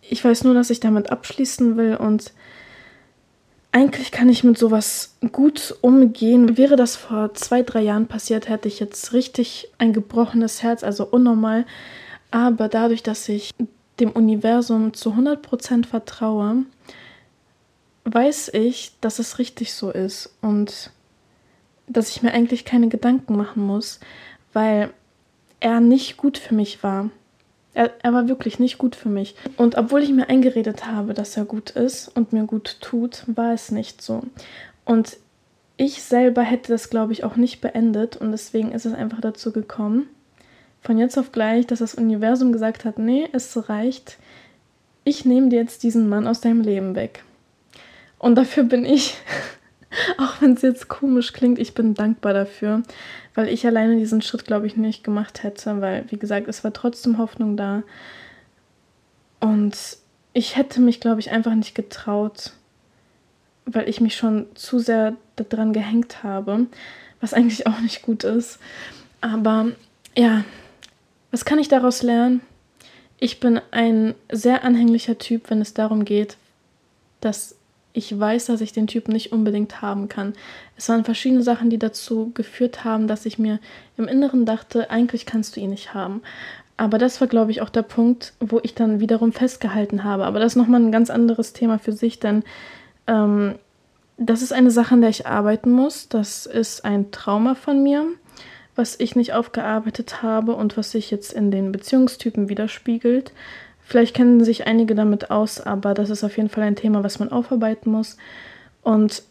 Ich 0.00 0.24
weiß 0.24 0.44
nur, 0.44 0.54
dass 0.54 0.70
ich 0.70 0.80
damit 0.80 1.10
abschließen 1.10 1.76
will 1.76 1.96
und 1.96 2.32
eigentlich 3.72 4.10
kann 4.10 4.30
ich 4.30 4.42
mit 4.42 4.56
sowas 4.56 5.16
gut 5.32 5.76
umgehen. 5.82 6.56
Wäre 6.56 6.76
das 6.76 6.96
vor 6.96 7.34
zwei, 7.34 7.62
drei 7.62 7.82
Jahren 7.82 8.06
passiert, 8.06 8.48
hätte 8.48 8.68
ich 8.68 8.80
jetzt 8.80 9.12
richtig 9.12 9.68
ein 9.76 9.92
gebrochenes 9.92 10.62
Herz, 10.62 10.82
also 10.82 11.04
unnormal. 11.04 11.66
Aber 12.30 12.68
dadurch, 12.68 13.02
dass 13.02 13.28
ich 13.28 13.50
dem 14.00 14.12
Universum 14.12 14.94
zu 14.94 15.10
100% 15.10 15.86
vertraue, 15.86 16.64
weiß 18.04 18.50
ich, 18.54 18.92
dass 19.00 19.18
es 19.18 19.38
richtig 19.38 19.74
so 19.74 19.90
ist 19.90 20.34
und 20.40 20.90
dass 21.86 22.10
ich 22.10 22.22
mir 22.22 22.32
eigentlich 22.32 22.64
keine 22.64 22.88
Gedanken 22.88 23.36
machen 23.36 23.62
muss, 23.62 24.00
weil 24.52 24.90
er 25.60 25.80
nicht 25.80 26.16
gut 26.16 26.38
für 26.38 26.54
mich 26.54 26.82
war. 26.82 27.10
Er, 27.74 27.92
er, 28.02 28.12
war 28.14 28.28
wirklich 28.28 28.58
nicht 28.58 28.78
gut 28.78 28.96
für 28.96 29.08
mich. 29.08 29.34
Und 29.56 29.76
obwohl 29.76 30.02
ich 30.02 30.10
mir 30.10 30.28
eingeredet 30.28 30.86
habe, 30.86 31.12
dass 31.12 31.36
er 31.36 31.44
gut 31.44 31.70
ist 31.70 32.08
und 32.08 32.32
mir 32.32 32.44
gut 32.44 32.78
tut, 32.80 33.24
war 33.26 33.52
es 33.52 33.70
nicht 33.70 34.00
so. 34.00 34.22
Und 34.84 35.18
ich 35.76 36.02
selber 36.02 36.42
hätte 36.42 36.72
das, 36.72 36.88
glaube 36.88 37.12
ich, 37.12 37.22
auch 37.22 37.36
nicht 37.36 37.60
beendet 37.60 38.16
und 38.16 38.32
deswegen 38.32 38.72
ist 38.72 38.86
es 38.86 38.94
einfach 38.94 39.20
dazu 39.20 39.52
gekommen, 39.52 40.08
von 40.80 40.98
jetzt 40.98 41.18
auf 41.18 41.32
gleich, 41.32 41.66
dass 41.66 41.80
das 41.80 41.94
Universum 41.94 42.52
gesagt 42.52 42.84
hat, 42.84 42.98
nee, 42.98 43.28
es 43.32 43.68
reicht, 43.68 44.18
ich 45.04 45.24
nehme 45.24 45.50
dir 45.50 45.60
jetzt 45.60 45.82
diesen 45.82 46.08
Mann 46.08 46.26
aus 46.26 46.40
deinem 46.40 46.62
Leben 46.62 46.94
weg. 46.94 47.24
Und 48.18 48.36
dafür 48.36 48.64
bin 48.64 48.84
ich, 48.84 49.16
auch 50.18 50.40
wenn 50.40 50.54
es 50.54 50.62
jetzt 50.62 50.88
komisch 50.88 51.32
klingt, 51.32 51.58
ich 51.58 51.74
bin 51.74 51.94
dankbar 51.94 52.34
dafür, 52.34 52.82
weil 53.34 53.48
ich 53.48 53.66
alleine 53.66 53.96
diesen 53.96 54.22
Schritt, 54.22 54.44
glaube 54.44 54.66
ich, 54.66 54.76
nicht 54.76 55.04
gemacht 55.04 55.42
hätte, 55.42 55.80
weil, 55.80 56.04
wie 56.10 56.18
gesagt, 56.18 56.48
es 56.48 56.64
war 56.64 56.72
trotzdem 56.72 57.18
Hoffnung 57.18 57.56
da. 57.56 57.82
Und 59.40 59.76
ich 60.32 60.56
hätte 60.56 60.80
mich, 60.80 61.00
glaube 61.00 61.20
ich, 61.20 61.30
einfach 61.30 61.54
nicht 61.54 61.74
getraut, 61.74 62.52
weil 63.64 63.88
ich 63.88 64.00
mich 64.00 64.16
schon 64.16 64.46
zu 64.54 64.78
sehr 64.78 65.14
daran 65.36 65.72
gehängt 65.72 66.22
habe, 66.22 66.66
was 67.20 67.34
eigentlich 67.34 67.66
auch 67.66 67.80
nicht 67.80 68.02
gut 68.02 68.24
ist. 68.24 68.58
Aber 69.20 69.68
ja, 70.16 70.44
was 71.30 71.44
kann 71.44 71.58
ich 71.58 71.68
daraus 71.68 72.02
lernen? 72.02 72.40
Ich 73.18 73.40
bin 73.40 73.60
ein 73.70 74.14
sehr 74.30 74.62
anhänglicher 74.64 75.18
Typ, 75.18 75.50
wenn 75.50 75.60
es 75.60 75.74
darum 75.74 76.04
geht, 76.04 76.36
dass 77.20 77.55
ich 77.96 78.18
weiß, 78.18 78.46
dass 78.46 78.60
ich 78.60 78.72
den 78.72 78.86
Typen 78.86 79.12
nicht 79.12 79.32
unbedingt 79.32 79.82
haben 79.82 80.08
kann. 80.08 80.34
Es 80.76 80.88
waren 80.88 81.04
verschiedene 81.04 81.42
Sachen, 81.42 81.70
die 81.70 81.78
dazu 81.78 82.30
geführt 82.34 82.84
haben, 82.84 83.06
dass 83.08 83.26
ich 83.26 83.38
mir 83.38 83.58
im 83.96 84.08
Inneren 84.08 84.44
dachte, 84.44 84.90
eigentlich 84.90 85.26
kannst 85.26 85.56
du 85.56 85.60
ihn 85.60 85.70
nicht 85.70 85.94
haben. 85.94 86.22
Aber 86.76 86.98
das 86.98 87.20
war, 87.20 87.28
glaube 87.28 87.50
ich, 87.50 87.62
auch 87.62 87.70
der 87.70 87.82
Punkt, 87.82 88.34
wo 88.40 88.60
ich 88.62 88.74
dann 88.74 89.00
wiederum 89.00 89.32
festgehalten 89.32 90.04
habe. 90.04 90.26
Aber 90.26 90.38
das 90.38 90.52
ist 90.52 90.56
nochmal 90.56 90.82
ein 90.82 90.92
ganz 90.92 91.08
anderes 91.08 91.52
Thema 91.54 91.78
für 91.78 91.92
sich, 91.92 92.20
denn 92.20 92.44
ähm, 93.06 93.54
das 94.18 94.42
ist 94.42 94.52
eine 94.52 94.70
Sache, 94.70 94.94
an 94.94 95.00
der 95.00 95.10
ich 95.10 95.26
arbeiten 95.26 95.70
muss. 95.70 96.08
Das 96.08 96.46
ist 96.46 96.84
ein 96.84 97.10
Trauma 97.10 97.54
von 97.54 97.82
mir 97.82 98.06
was 98.76 99.00
ich 99.00 99.16
nicht 99.16 99.32
aufgearbeitet 99.32 100.22
habe 100.22 100.54
und 100.54 100.76
was 100.76 100.92
sich 100.92 101.10
jetzt 101.10 101.32
in 101.32 101.50
den 101.50 101.72
Beziehungstypen 101.72 102.48
widerspiegelt. 102.48 103.32
Vielleicht 103.88 104.16
kennen 104.16 104.42
sich 104.42 104.66
einige 104.66 104.96
damit 104.96 105.30
aus, 105.30 105.60
aber 105.60 105.94
das 105.94 106.10
ist 106.10 106.24
auf 106.24 106.36
jeden 106.36 106.48
Fall 106.48 106.64
ein 106.64 106.74
Thema, 106.74 107.04
was 107.04 107.20
man 107.20 107.30
aufarbeiten 107.30 107.92
muss. 107.92 108.16
Und 108.82 109.22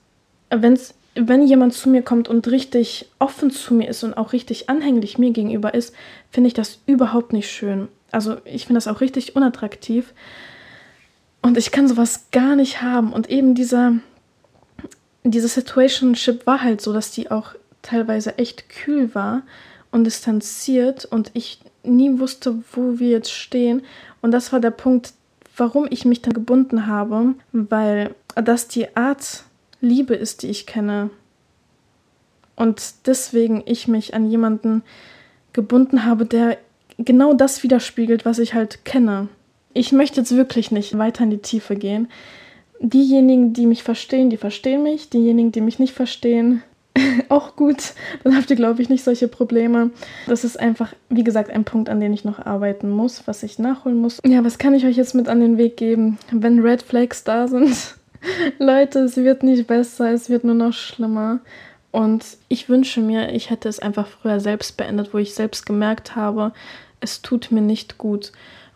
wenn's, 0.50 0.94
wenn 1.14 1.46
jemand 1.46 1.74
zu 1.74 1.90
mir 1.90 2.02
kommt 2.02 2.30
und 2.30 2.48
richtig 2.48 3.10
offen 3.20 3.52
zu 3.52 3.74
mir 3.74 3.90
ist 3.90 4.06
und 4.06 4.14
auch 4.14 4.32
richtig 4.32 4.70
anhänglich 4.70 5.18
mir 5.18 5.32
gegenüber 5.32 5.74
ist, 5.74 5.94
finde 6.32 6.48
ich 6.48 6.54
das 6.54 6.80
überhaupt 6.86 7.34
nicht 7.34 7.52
schön. 7.52 7.90
Also 8.12 8.38
ich 8.46 8.66
finde 8.66 8.78
das 8.78 8.88
auch 8.88 9.02
richtig 9.02 9.36
unattraktiv. 9.36 10.14
Und 11.42 11.58
ich 11.58 11.72
kann 11.72 11.90
sowas 11.90 12.28
gar 12.32 12.56
nicht 12.56 12.82
haben. 12.82 13.12
Und 13.12 13.30
eben 13.30 13.56
dieser, 13.56 13.96
diese 15.26 15.50
Situationship 15.50 16.48
war 16.48 16.64
halt 16.64 16.80
so, 16.80 16.94
dass 16.94 17.12
die 17.12 17.30
auch 17.30 17.56
teilweise 17.82 18.38
echt 18.38 18.70
kühl 18.70 19.14
war 19.14 19.42
und 19.92 20.06
distanziert 20.06 21.04
und 21.04 21.32
ich 21.34 21.60
nie 21.88 22.20
wusste, 22.20 22.64
wo 22.74 23.00
wir 23.00 23.10
jetzt 23.10 23.32
stehen. 23.32 23.84
Und 24.22 24.32
das 24.32 24.52
war 24.52 24.60
der 24.60 24.72
Punkt, 24.72 25.14
warum 25.58 25.88
ich 25.90 26.06
mich 26.06 26.22
dann 26.22 26.34
gebunden 26.34 26.88
habe, 26.88 27.36
weil 27.52 28.14
das 28.36 28.68
die 28.68 28.96
Art 28.96 29.44
Liebe 29.82 30.16
ist, 30.16 30.44
die 30.44 30.48
ich 30.48 30.66
kenne. 30.66 31.10
Und 32.56 32.94
deswegen 33.06 33.64
ich 33.66 33.88
mich 33.88 34.14
an 34.14 34.30
jemanden 34.30 34.84
gebunden 35.54 36.06
habe, 36.06 36.26
der 36.26 36.58
genau 36.98 37.34
das 37.34 37.64
widerspiegelt, 37.64 38.26
was 38.26 38.40
ich 38.40 38.54
halt 38.54 38.86
kenne. 38.86 39.28
Ich 39.74 39.92
möchte 39.92 40.22
jetzt 40.22 40.36
wirklich 40.36 40.72
nicht 40.72 40.98
weiter 40.98 41.24
in 41.24 41.30
die 41.30 41.40
Tiefe 41.40 41.76
gehen. 41.76 42.08
Diejenigen, 42.80 43.54
die 43.54 43.66
mich 43.66 43.84
verstehen, 43.84 44.30
die 44.30 44.38
verstehen 44.38 44.84
mich. 44.84 45.10
Diejenigen, 45.10 45.52
die 45.52 45.62
mich 45.62 45.80
nicht 45.80 45.94
verstehen, 45.94 46.62
auch 47.30 47.56
gut. 47.56 47.94
Dann 48.24 48.36
habt 48.36 48.50
ihr, 48.50 48.56
glaube 48.56 48.82
ich, 48.82 48.90
nicht 48.90 49.04
solche 49.04 49.28
Probleme. 49.28 49.92
Das 50.28 50.44
ist 50.44 50.60
einfach, 50.60 50.94
wie 51.10 51.24
gesagt, 51.24 51.50
ein 51.50 51.64
Punkt, 51.64 51.90
an 51.90 52.00
dem 52.00 52.14
ich 52.14 52.26
noch 52.26 52.46
arbeiten 52.46 52.90
muss, 52.90 53.28
was 53.28 53.44
ich 53.44 53.60
nachholen 53.60 54.00
muss. 54.00 54.22
Ja, 54.26 54.44
was 54.44 54.58
kann 54.58 54.74
ich 54.74 54.86
euch 54.86 54.98
jetzt 54.98 55.16
mit 55.16 55.28
an 55.28 55.40
den 55.40 55.58
Weg 55.58 55.78
geben, 55.78 56.18
wenn 56.32 56.60
Red 56.60 56.82
Flags 56.82 57.24
da 57.24 57.48
sind? 57.48 57.96
Leute, 58.60 59.00
es 59.00 59.18
wird 59.18 59.44
nicht 59.44 59.68
besser, 59.68 60.12
es 60.12 60.30
wird 60.30 60.44
nur 60.44 60.56
noch 60.56 60.74
schlimmer. 60.74 61.40
Und 61.92 62.26
ich 62.50 62.68
wünsche 62.68 63.00
mir, 63.00 63.32
ich 63.34 63.50
hätte 63.50 63.70
es 63.70 63.80
einfach 63.80 64.08
früher 64.08 64.40
selbst 64.40 64.76
beendet, 64.76 65.14
wo 65.14 65.18
ich 65.18 65.34
selbst 65.34 65.66
gemerkt 65.66 66.16
habe, 66.16 66.52
es 67.00 67.22
tut 67.22 67.52
mir 67.52 67.62
nicht 67.62 67.98
gut. 67.98 68.32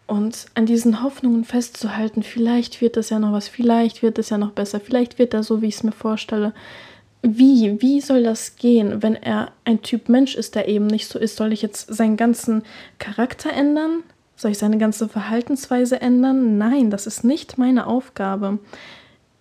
Und 0.08 0.45
an 0.55 0.65
diesen 0.65 1.03
Hoffnungen 1.03 1.43
festzuhalten, 1.43 2.23
vielleicht 2.23 2.82
wird 2.82 2.97
es 2.97 3.10
ja 3.10 3.19
noch 3.19 3.32
was, 3.32 3.47
vielleicht 3.47 4.01
wird 4.01 4.17
es 4.17 4.29
ja 4.29 4.38
noch 4.38 4.51
besser, 4.51 4.79
vielleicht 4.79 5.19
wird 5.19 5.34
er 5.34 5.43
so, 5.43 5.62
wie 5.62 5.67
ich 5.67 5.75
es 5.75 5.84
mir 5.84 5.91
vorstelle 5.91 6.53
wie, 7.21 7.82
wie 7.82 7.99
soll 7.99 8.23
das 8.23 8.55
gehen, 8.55 9.03
wenn 9.03 9.15
er 9.15 9.51
ein 9.65 9.82
Typ 9.82 10.08
Mensch 10.08 10.36
ist, 10.36 10.55
der 10.55 10.67
eben 10.67 10.88
nicht 10.88 11.08
so 11.08 11.19
ist? 11.19 11.36
Soll 11.36 11.51
ich 11.51 11.62
jetzt 11.62 11.93
seinen 11.93 12.15
ganzen 12.15 12.63
Charakter 12.97 13.51
ändern? 13.51 14.03
Soll 14.38 14.51
ich 14.51 14.58
seine 14.58 14.77
ganze 14.77 15.10
Verhaltensweise 15.10 15.99
ändern? 16.01 16.58
Nein, 16.58 16.89
das 16.89 17.08
ist 17.08 17.25
nicht 17.25 17.58
meine 17.58 17.88
Aufgabe. 17.88 18.60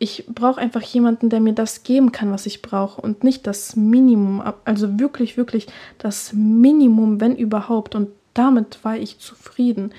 Ich 0.00 0.24
brauche 0.28 0.60
einfach 0.60 0.82
jemanden, 0.82 1.30
der 1.30 1.40
mir 1.40 1.52
das 1.52 1.84
geben 1.84 2.10
kann, 2.10 2.32
was 2.32 2.46
ich 2.46 2.62
brauche 2.62 3.00
und 3.00 3.22
nicht 3.22 3.46
das 3.46 3.76
Minimum, 3.76 4.42
also 4.64 4.98
wirklich, 4.98 5.36
wirklich 5.36 5.68
das 5.98 6.32
Minimum, 6.32 7.20
wenn 7.20 7.36
überhaupt. 7.36 7.94
Und 7.94 8.08
damit 8.34 8.84
war 8.84 8.96
ich 8.96 9.20
zufrieden. 9.20 9.92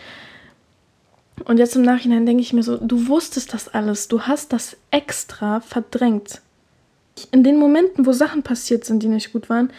Und 1.46 1.60
jetzt 1.60 1.78
im 1.78 1.82
Nachhinein 1.84 2.26
denke 2.26 2.42
ich 2.42 2.52
mir 2.52 2.64
so, 2.64 2.76
du 2.76 3.08
wusstest 3.08 3.54
das 3.54 3.70
alles, 3.70 4.10
du 4.10 4.24
hast 4.24 4.52
das 4.52 4.76
extra 4.92 5.62
verdrängt 5.62 6.42
in 7.32 7.44
den 7.44 7.58
Momenten, 7.58 8.06
wo 8.06 8.12
Sachen 8.12 8.44
passiert 8.44 8.86
sind, 8.86 9.04
die 9.04 9.08
nicht 9.08 9.34
gut 9.34 9.50
waren, 9.50 9.72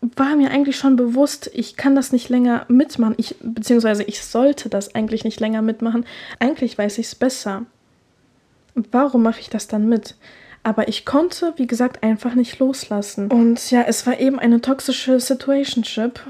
war 0.00 0.36
mir 0.36 0.50
eigentlich 0.50 0.76
schon 0.76 0.96
bewusst, 0.96 1.50
ich 1.52 1.76
kann 1.76 1.96
das 1.96 2.12
nicht 2.12 2.28
länger 2.28 2.64
mitmachen. 2.68 3.14
Ich, 3.18 3.34
beziehungsweise 3.40 4.04
ich 4.04 4.22
sollte 4.22 4.68
das 4.68 4.94
eigentlich 4.94 5.24
nicht 5.24 5.40
länger 5.40 5.62
mitmachen. 5.62 6.06
Eigentlich 6.38 6.78
weiß 6.78 6.98
ich 6.98 7.06
es 7.06 7.14
besser. 7.14 7.66
Warum 8.92 9.22
mache 9.22 9.40
ich 9.40 9.50
das 9.50 9.66
dann 9.66 9.88
mit? 9.88 10.14
Aber 10.62 10.88
ich 10.88 11.04
konnte, 11.04 11.52
wie 11.56 11.66
gesagt, 11.66 12.02
einfach 12.02 12.34
nicht 12.34 12.58
loslassen. 12.58 13.28
Und 13.28 13.70
ja, 13.70 13.82
es 13.82 14.06
war 14.06 14.20
eben 14.20 14.38
eine 14.38 14.60
toxische 14.60 15.18
Situationship, 15.18 16.20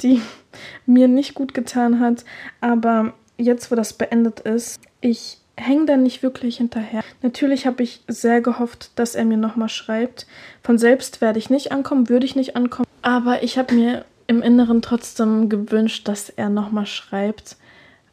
die 0.00 0.20
mir 0.86 1.08
nicht 1.08 1.34
gut 1.34 1.54
getan 1.54 2.00
hat. 2.00 2.24
Aber 2.60 3.14
jetzt, 3.36 3.70
wo 3.70 3.76
das 3.76 3.92
beendet 3.92 4.40
ist, 4.40 4.80
ich 5.00 5.38
hänge 5.56 5.86
da 5.86 5.96
nicht 5.96 6.22
wirklich 6.22 6.56
hinterher. 6.56 7.02
Natürlich 7.22 7.66
habe 7.66 7.82
ich 7.82 8.02
sehr 8.08 8.40
gehofft, 8.40 8.90
dass 8.96 9.14
er 9.14 9.24
mir 9.24 9.36
nochmal 9.36 9.68
schreibt. 9.68 10.26
Von 10.62 10.78
selbst 10.78 11.20
werde 11.20 11.38
ich 11.38 11.50
nicht 11.50 11.72
ankommen, 11.72 12.08
würde 12.08 12.26
ich 12.26 12.36
nicht 12.36 12.56
ankommen. 12.56 12.86
Aber 13.02 13.42
ich 13.42 13.58
habe 13.58 13.74
mir 13.74 14.04
im 14.26 14.42
Inneren 14.42 14.82
trotzdem 14.82 15.48
gewünscht, 15.48 16.08
dass 16.08 16.30
er 16.30 16.48
nochmal 16.48 16.86
schreibt. 16.86 17.56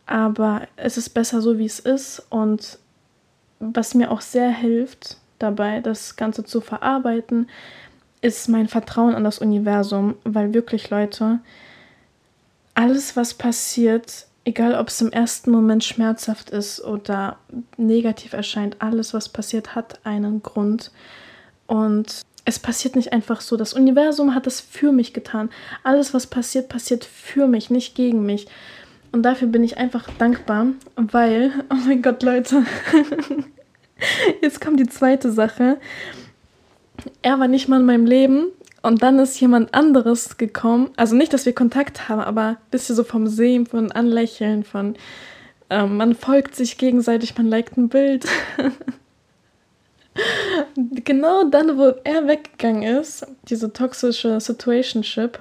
Aber 0.05 0.67
es 0.75 0.97
ist 0.97 1.09
besser 1.09 1.41
so, 1.41 1.57
wie 1.57 1.65
es 1.65 1.79
ist. 1.79 2.25
Und 2.29 2.79
was 3.59 3.93
mir 3.93 4.11
auch 4.11 4.21
sehr 4.21 4.49
hilft 4.49 5.17
dabei, 5.37 5.79
das 5.79 6.15
Ganze 6.15 6.43
zu 6.43 6.61
verarbeiten, 6.61 7.49
ist 8.21 8.49
mein 8.49 8.67
Vertrauen 8.67 9.15
an 9.15 9.23
das 9.23 9.39
Universum. 9.39 10.15
Weil 10.23 10.53
wirklich, 10.53 10.89
Leute, 10.89 11.39
alles, 12.73 13.15
was 13.15 13.33
passiert, 13.33 14.25
egal 14.49 14.73
ob 14.73 14.87
es 14.87 14.99
im 14.99 15.11
ersten 15.11 15.51
Moment 15.51 15.83
schmerzhaft 15.83 16.49
ist 16.49 16.83
oder 16.83 17.37
negativ 17.77 18.33
erscheint, 18.33 18.77
alles, 18.79 19.13
was 19.13 19.29
passiert, 19.29 19.75
hat 19.75 19.99
einen 20.03 20.41
Grund. 20.41 20.91
Und 21.67 22.21
es 22.45 22.57
passiert 22.57 22.95
nicht 22.95 23.13
einfach 23.13 23.41
so. 23.41 23.57
Das 23.57 23.73
Universum 23.73 24.33
hat 24.33 24.47
es 24.47 24.59
für 24.59 24.91
mich 24.91 25.13
getan. 25.13 25.49
Alles, 25.83 26.15
was 26.15 26.25
passiert, 26.25 26.67
passiert 26.67 27.05
für 27.05 27.47
mich, 27.47 27.69
nicht 27.69 27.93
gegen 27.93 28.25
mich. 28.25 28.47
Und 29.11 29.23
dafür 29.23 29.47
bin 29.47 29.63
ich 29.63 29.77
einfach 29.77 30.09
dankbar, 30.17 30.67
weil, 30.95 31.51
oh 31.69 31.77
mein 31.85 32.01
Gott, 32.01 32.23
Leute, 32.23 32.63
jetzt 34.41 34.61
kommt 34.61 34.79
die 34.79 34.89
zweite 34.89 35.31
Sache. 35.31 35.77
Er 37.21 37.39
war 37.39 37.47
nicht 37.47 37.67
mal 37.67 37.79
in 37.79 37.85
meinem 37.85 38.05
Leben, 38.07 38.47
und 38.81 39.01
dann 39.01 39.19
ist 39.19 39.39
jemand 39.39 39.73
anderes 39.73 40.37
gekommen. 40.37 40.89
Also 40.95 41.15
nicht, 41.15 41.33
dass 41.33 41.45
wir 41.45 41.53
Kontakt 41.53 42.07
haben, 42.07 42.21
aber 42.21 42.41
ein 42.41 42.57
bisschen 42.71 42.95
so 42.95 43.03
vom 43.03 43.27
Sehen, 43.27 43.65
von 43.65 43.91
Anlächeln, 43.91 44.63
von 44.63 44.95
ähm, 45.69 45.97
man 45.97 46.15
folgt 46.15 46.55
sich 46.55 46.77
gegenseitig, 46.77 47.37
man 47.37 47.47
liked 47.47 47.77
ein 47.77 47.89
Bild. 47.89 48.25
genau 50.75 51.43
dann, 51.43 51.77
wo 51.77 51.93
er 52.03 52.27
weggegangen 52.27 52.83
ist, 52.83 53.25
diese 53.49 53.71
toxische 53.71 54.39
Situationship, 54.39 55.39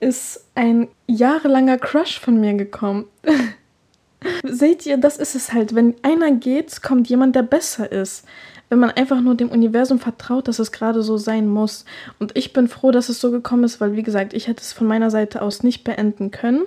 ist 0.00 0.46
ein 0.54 0.88
jahrelanger 1.06 1.78
Crush 1.78 2.18
von 2.18 2.40
mir 2.40 2.54
gekommen. 2.54 3.06
Seht 4.44 4.86
ihr, 4.86 4.98
das 4.98 5.16
ist 5.16 5.34
es 5.34 5.52
halt. 5.52 5.74
Wenn 5.74 5.94
einer 6.02 6.32
geht, 6.32 6.82
kommt 6.82 7.08
jemand, 7.08 7.34
der 7.34 7.42
besser 7.42 7.90
ist. 7.90 8.24
Wenn 8.72 8.78
man 8.78 8.92
einfach 8.92 9.20
nur 9.20 9.34
dem 9.34 9.50
Universum 9.50 9.98
vertraut, 9.98 10.48
dass 10.48 10.58
es 10.58 10.72
gerade 10.72 11.02
so 11.02 11.18
sein 11.18 11.46
muss. 11.46 11.84
Und 12.18 12.34
ich 12.38 12.54
bin 12.54 12.68
froh, 12.68 12.90
dass 12.90 13.10
es 13.10 13.20
so 13.20 13.30
gekommen 13.30 13.64
ist, 13.64 13.82
weil, 13.82 13.96
wie 13.96 14.02
gesagt, 14.02 14.32
ich 14.32 14.48
hätte 14.48 14.62
es 14.62 14.72
von 14.72 14.86
meiner 14.86 15.10
Seite 15.10 15.42
aus 15.42 15.62
nicht 15.62 15.84
beenden 15.84 16.30
können. 16.30 16.62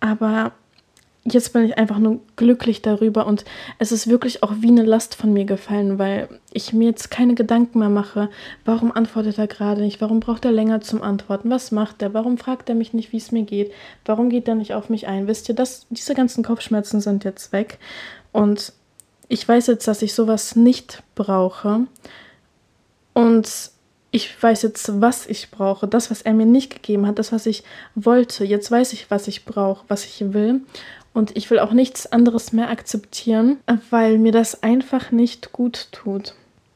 Aber 0.00 0.52
jetzt 1.24 1.52
bin 1.52 1.64
ich 1.66 1.76
einfach 1.76 1.98
nur 1.98 2.20
glücklich 2.36 2.80
darüber 2.80 3.26
und 3.26 3.44
es 3.78 3.92
ist 3.92 4.06
wirklich 4.06 4.42
auch 4.42 4.54
wie 4.60 4.68
eine 4.68 4.84
Last 4.84 5.14
von 5.14 5.34
mir 5.34 5.44
gefallen, 5.44 5.98
weil 5.98 6.30
ich 6.50 6.72
mir 6.72 6.88
jetzt 6.88 7.10
keine 7.10 7.34
Gedanken 7.34 7.80
mehr 7.80 7.90
mache, 7.90 8.30
warum 8.64 8.90
antwortet 8.90 9.36
er 9.36 9.48
gerade 9.48 9.82
nicht, 9.82 10.00
warum 10.00 10.18
braucht 10.18 10.46
er 10.46 10.52
länger 10.52 10.80
zum 10.80 11.02
Antworten, 11.02 11.50
was 11.50 11.72
macht 11.72 12.00
er, 12.00 12.14
warum 12.14 12.38
fragt 12.38 12.70
er 12.70 12.74
mich 12.74 12.94
nicht, 12.94 13.12
wie 13.12 13.18
es 13.18 13.32
mir 13.32 13.42
geht, 13.42 13.70
warum 14.06 14.30
geht 14.30 14.48
er 14.48 14.54
nicht 14.54 14.72
auf 14.72 14.88
mich 14.88 15.08
ein. 15.08 15.26
Wisst 15.26 15.50
ihr, 15.50 15.54
dass 15.54 15.86
diese 15.90 16.14
ganzen 16.14 16.42
Kopfschmerzen 16.42 17.02
sind 17.02 17.22
jetzt 17.24 17.52
weg 17.52 17.78
und 18.32 18.72
ich 19.32 19.48
weiß 19.48 19.66
jetzt, 19.68 19.88
dass 19.88 20.02
ich 20.02 20.12
sowas 20.12 20.56
nicht 20.56 21.02
brauche 21.14 21.86
und 23.14 23.70
ich 24.10 24.42
weiß 24.42 24.60
jetzt, 24.60 25.00
was 25.00 25.26
ich 25.26 25.50
brauche, 25.50 25.88
das, 25.88 26.10
was 26.10 26.20
er 26.20 26.34
mir 26.34 26.44
nicht 26.44 26.70
gegeben 26.70 27.06
hat, 27.06 27.18
das, 27.18 27.32
was 27.32 27.46
ich 27.46 27.64
wollte. 27.94 28.44
Jetzt 28.44 28.70
weiß 28.70 28.92
ich, 28.92 29.10
was 29.10 29.28
ich 29.28 29.46
brauche, 29.46 29.86
was 29.88 30.04
ich 30.04 30.34
will. 30.34 30.60
Und 31.14 31.34
ich 31.34 31.50
will 31.50 31.60
auch 31.60 31.72
nichts 31.72 32.12
anderes 32.12 32.52
mehr 32.52 32.68
akzeptieren, 32.68 33.56
weil 33.88 34.18
mir 34.18 34.32
das 34.32 34.62
einfach 34.62 35.12
nicht 35.12 35.52
gut 35.52 35.88
tut. 35.92 36.34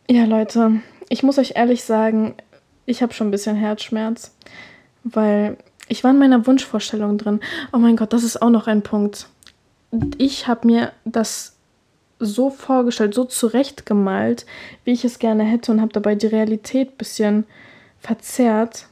Ja, 0.09 0.25
Leute, 0.25 0.81
ich 1.11 1.23
muss 1.23 1.37
euch 1.37 1.57
ehrlich 1.57 1.85
sagen, 1.85 2.37
ich 2.87 3.03
habe 3.03 3.13
schon 3.13 3.29
ein 3.29 3.33
bisschen 3.33 3.57
Herzschmerz, 3.57 4.35
weil 5.05 5.59
ich 5.89 6.03
war 6.05 6.11
in 6.11 6.19
meiner 6.19 6.47
Wunschvorstellung 6.47 7.19
drin. 7.19 7.41
Oh 7.75 7.79
mein 7.79 7.97
Gott, 7.97 8.15
das 8.15 8.25
ist 8.25 8.41
auch 8.41 8.49
noch 8.49 8.67
ein 8.67 8.81
Punkt. 8.81 9.27
Ich 10.17 10.49
habe 10.49 10.67
mir 10.67 10.93
das 11.05 11.56
so 12.19 12.51
vorgestellt, 12.51 13.15
so 13.15 13.25
zurechtgemalt, 13.25 14.47
wie 14.85 14.93
ich 14.93 15.05
es 15.05 15.19
gerne 15.19 15.45
hätte 15.45 15.73
und 15.73 15.81
habe 15.81 15.93
dabei 15.93 16.15
die 16.15 16.27
Realität 16.27 16.91
ein 16.93 16.97
bisschen 16.97 17.45
verzerrt. 18.01 18.87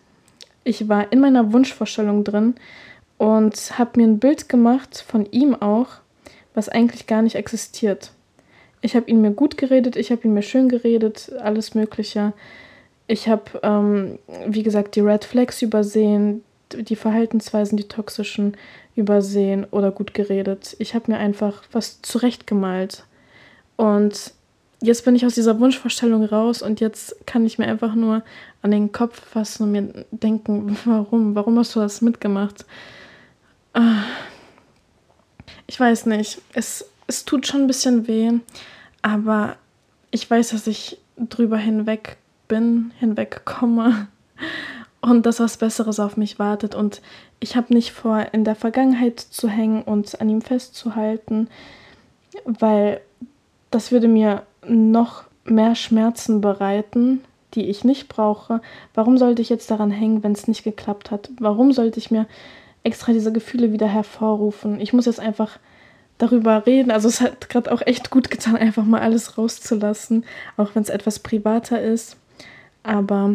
Ich 0.65 0.89
war 0.89 1.13
in 1.13 1.21
meiner 1.21 1.53
Wunschvorstellung 1.53 2.25
drin 2.25 2.55
und 3.19 3.79
habe 3.79 4.01
mir 4.01 4.07
ein 4.07 4.19
Bild 4.19 4.49
gemacht 4.49 5.05
von 5.07 5.27
ihm 5.31 5.55
auch, 5.55 5.89
was 6.55 6.69
eigentlich 6.69 7.07
gar 7.07 7.23
nicht 7.23 7.37
existiert. 7.37 8.13
Ich 8.81 8.95
habe 8.95 9.11
ihn 9.11 9.23
mir 9.23 9.31
gut 9.31 9.57
geredet, 9.57 9.97
ich 9.97 10.11
habe 10.11 10.23
ihn 10.25 10.35
mir 10.35 10.43
schön 10.43 10.69
geredet, 10.69 11.33
alles 11.41 11.75
Mögliche. 11.75 12.35
Ich 13.07 13.29
habe, 13.29 13.45
ähm, 13.63 14.19
wie 14.47 14.63
gesagt, 14.63 14.97
die 14.97 15.01
Red 15.01 15.25
Flags 15.25 15.63
übersehen, 15.63 16.43
die 16.73 16.97
Verhaltensweisen, 16.97 17.77
die 17.77 17.89
toxischen 17.89 18.57
übersehen 18.97 19.67
oder 19.71 19.91
gut 19.91 20.15
geredet. 20.15 20.77
Ich 20.79 20.95
habe 20.95 21.13
mir 21.13 21.19
einfach 21.19 21.63
was 21.73 22.03
zurechtgemalt. 22.03 23.05
Und 23.77 24.33
jetzt 24.83 25.05
bin 25.05 25.17
ich 25.17 25.25
aus 25.27 25.35
dieser 25.35 25.59
Wunschvorstellung 25.59 26.25
raus 26.25 26.63
und 26.63 26.81
jetzt 26.81 27.27
kann 27.27 27.47
ich 27.47 27.59
mir 27.59 27.67
einfach 27.67 27.95
nur 27.95 28.23
an 28.63 28.71
den 28.71 28.93
Kopf 28.93 29.21
fassen 29.21 29.65
und 29.65 29.73
mir 29.73 30.05
denken, 30.11 30.77
warum? 30.85 31.35
Warum 31.35 31.59
hast 31.59 31.75
du 31.75 31.81
das 31.81 32.01
mitgemacht? 32.01 32.65
Ah. 33.73 34.03
Ich 35.67 35.81
weiß 35.81 36.07
nicht. 36.07 36.41
Es, 36.53 36.87
es 37.07 37.25
tut 37.25 37.47
schon 37.47 37.63
ein 37.63 37.67
bisschen 37.67 38.07
weh, 38.07 38.33
aber 39.03 39.57
ich 40.11 40.31
weiß, 40.31 40.51
dass 40.51 40.67
ich 40.67 40.99
drüber 41.17 41.57
hinweg 41.57 42.17
bin, 42.49 42.93
hinwegkomme 42.99 44.09
und 45.01 45.27
dass 45.27 45.41
was 45.41 45.57
Besseres 45.57 45.99
auf 46.01 46.17
mich 46.17 46.39
wartet. 46.39 46.75
Und 46.75 47.01
ich 47.41 47.57
habe 47.57 47.73
nicht 47.75 47.93
vor, 47.93 48.27
in 48.33 48.45
der 48.45 48.55
Vergangenheit 48.55 49.21
zu 49.21 49.49
hängen 49.49 49.83
und 49.83 50.21
an 50.21 50.29
ihm 50.29 50.43
festzuhalten, 50.43 51.49
weil 52.45 53.01
das 53.75 53.93
würde 53.93 54.09
mir 54.09 54.43
noch 54.67 55.25
mehr 55.45 55.75
Schmerzen 55.75 56.41
bereiten, 56.41 57.23
die 57.55 57.69
ich 57.69 57.85
nicht 57.85 58.09
brauche. 58.09 58.61
Warum 58.95 59.19
sollte 59.19 59.43
ich 59.43 59.49
jetzt 59.49 59.71
daran 59.71 59.91
hängen, 59.91 60.23
wenn 60.23 60.33
es 60.33 60.49
nicht 60.49 60.65
geklappt 60.65 61.11
hat? 61.11 61.31
Warum 61.39 61.73
sollte 61.73 61.99
ich 61.99 62.11
mir 62.11 62.27
extra 62.85 63.13
diese 63.13 63.33
Gefühle 63.33 63.73
wieder 63.73 63.89
hervorrufen. 63.89 64.81
Ich 64.81 64.93
muss 64.93 65.07
jetzt 65.07 65.19
einfach 65.19 65.59
darüber 66.19 66.65
reden. 66.67 66.93
Also 66.93 67.09
es 67.09 67.21
hat 67.21 67.49
gerade 67.49 67.73
auch 67.73 67.83
echt 67.85 68.11
gut 68.11 68.31
getan, 68.31 68.57
einfach 68.57 68.85
mal 68.85 69.01
alles 69.01 69.37
rauszulassen, 69.37 70.25
auch 70.57 70.75
wenn 70.75 70.83
es 70.83 70.91
etwas 70.91 71.19
privater 71.19 71.83
ist. 71.83 72.17
Aber 72.85 73.35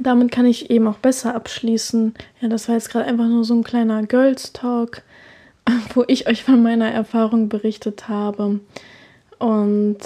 damit 0.00 0.32
kann 0.32 0.46
ich 0.46 0.70
eben 0.70 0.88
auch 0.88 0.96
besser 0.96 1.34
abschließen. 1.34 2.14
Ja, 2.40 2.48
das 2.48 2.66
war 2.66 2.74
jetzt 2.74 2.90
gerade 2.90 3.04
einfach 3.04 3.28
nur 3.28 3.44
so 3.44 3.54
ein 3.54 3.62
kleiner 3.62 4.04
Girls 4.04 4.52
Talk, 4.52 5.02
wo 5.94 6.02
ich 6.08 6.26
euch 6.26 6.42
von 6.42 6.62
meiner 6.62 6.90
Erfahrung 6.90 7.50
berichtet 7.50 8.08
habe. 8.08 8.60
Und 9.42 9.98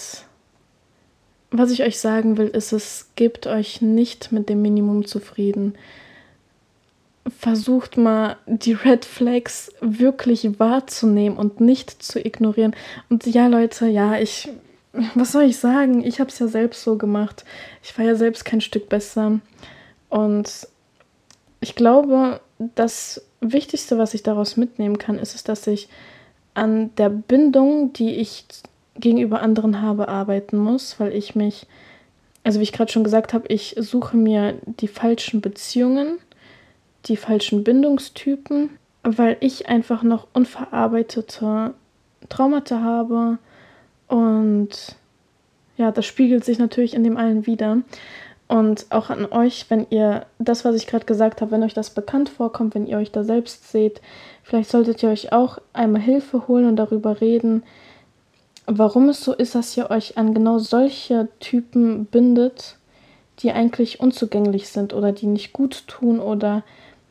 was 1.51 1.71
ich 1.71 1.83
euch 1.83 1.99
sagen 1.99 2.39
will, 2.39 2.49
ist, 2.49 2.73
es 2.73 3.11
gebt 3.17 3.47
euch 3.47 3.83
nicht 3.83 4.33
mit 4.33 4.49
dem 4.49 4.63
Minimum 4.63 5.07
zufrieden 5.07 5.75
versucht 7.29 7.97
mal 7.97 8.37
die 8.47 8.73
Red 8.73 9.05
Flags 9.05 9.73
wirklich 9.81 10.59
wahrzunehmen 10.59 11.37
und 11.37 11.61
nicht 11.61 12.03
zu 12.03 12.25
ignorieren. 12.25 12.75
Und 13.09 13.27
ja, 13.27 13.47
Leute, 13.47 13.87
ja, 13.87 14.19
ich, 14.19 14.49
was 15.15 15.33
soll 15.33 15.45
ich 15.45 15.59
sagen? 15.59 16.05
Ich 16.05 16.21
habe 16.21 16.31
es 16.31 16.39
ja 16.39 16.47
selbst 16.47 16.83
so 16.83 16.97
gemacht. 16.97 17.45
Ich 17.83 17.97
war 17.99 18.05
ja 18.05 18.15
selbst 18.15 18.45
kein 18.45 18.61
Stück 18.61 18.89
besser. 18.89 19.41
Und 20.09 20.69
ich 21.61 21.75
glaube, 21.75 22.41
das 22.75 23.23
Wichtigste, 23.41 23.99
was 23.99 24.15
ich 24.15 24.23
daraus 24.23 24.57
mitnehmen 24.57 24.99
kann, 24.99 25.19
ist 25.19 25.35
es, 25.35 25.45
dass 25.45 25.67
ich 25.67 25.89
an 26.55 26.95
der 26.97 27.11
Bindung, 27.11 27.93
die 27.93 28.15
ich 28.17 28.45
gegenüber 28.99 29.43
anderen 29.43 29.83
habe, 29.83 30.09
arbeiten 30.09 30.59
muss, 30.59 30.99
weil 31.01 31.13
ich 31.13 31.35
mich, 31.35 31.67
also 32.45 32.61
wie 32.61 32.65
ich 32.65 32.73
gerade 32.73 32.93
schon 32.93 33.05
gesagt 33.05 33.35
habe, 33.35 33.47
ich 33.49 33.77
suche 33.79 34.17
mir 34.17 34.55
die 34.65 34.89
falschen 34.89 35.41
Beziehungen 35.41 36.19
die 37.09 37.17
falschen 37.17 37.65
Bindungstypen, 37.65 38.71
weil 39.03 39.37
ich 39.41 39.69
einfach 39.69 40.03
noch 40.03 40.27
unverarbeitete 40.33 41.75
Traumata 42.29 42.81
habe 42.81 43.39
und 44.09 44.71
ja, 45.77 45.93
das 45.93 46.07
spiegelt 46.07 46.45
sich 46.45 46.59
natürlich 46.59 46.95
in 46.95 47.05
dem 47.05 47.17
allen 47.17 47.47
wieder. 47.47 47.79
Und 48.49 48.87
auch 48.91 49.11
an 49.11 49.27
euch, 49.27 49.67
wenn 49.69 49.87
ihr 49.91 50.25
das, 50.39 50.65
was 50.65 50.77
ich 50.77 50.87
gerade 50.87 51.05
gesagt 51.05 51.41
habe, 51.41 51.51
wenn 51.51 51.65
euch 51.65 51.75
das 51.75 51.91
bekannt 51.91 52.29
vorkommt, 52.29 52.75
wenn 52.75 52.87
ihr 52.87 52.97
euch 52.97 53.11
da 53.11 53.25
selbst 53.25 53.71
seht, 53.71 54.01
vielleicht 54.45 54.71
solltet 54.71 55.03
ihr 55.03 55.09
euch 55.11 55.33
auch 55.33 55.59
einmal 55.73 56.01
Hilfe 56.01 56.47
holen 56.47 56.67
und 56.67 56.77
darüber 56.77 57.21
reden, 57.21 57.65
warum 58.67 59.09
es 59.09 59.23
so 59.23 59.33
ist, 59.33 59.55
dass 59.55 59.77
ihr 59.77 59.91
euch 59.91 60.19
an 60.19 60.35
genau 60.35 60.59
solche 60.59 61.29
Typen 61.41 62.07
bindet, 62.07 62.77
die 63.41 63.53
eigentlich 63.53 64.01
unzugänglich 64.01 64.69
sind 64.69 64.93
oder 64.93 65.13
die 65.13 65.27
nicht 65.27 65.53
gut 65.53 65.87
tun 65.87 66.21
oder 66.21 66.63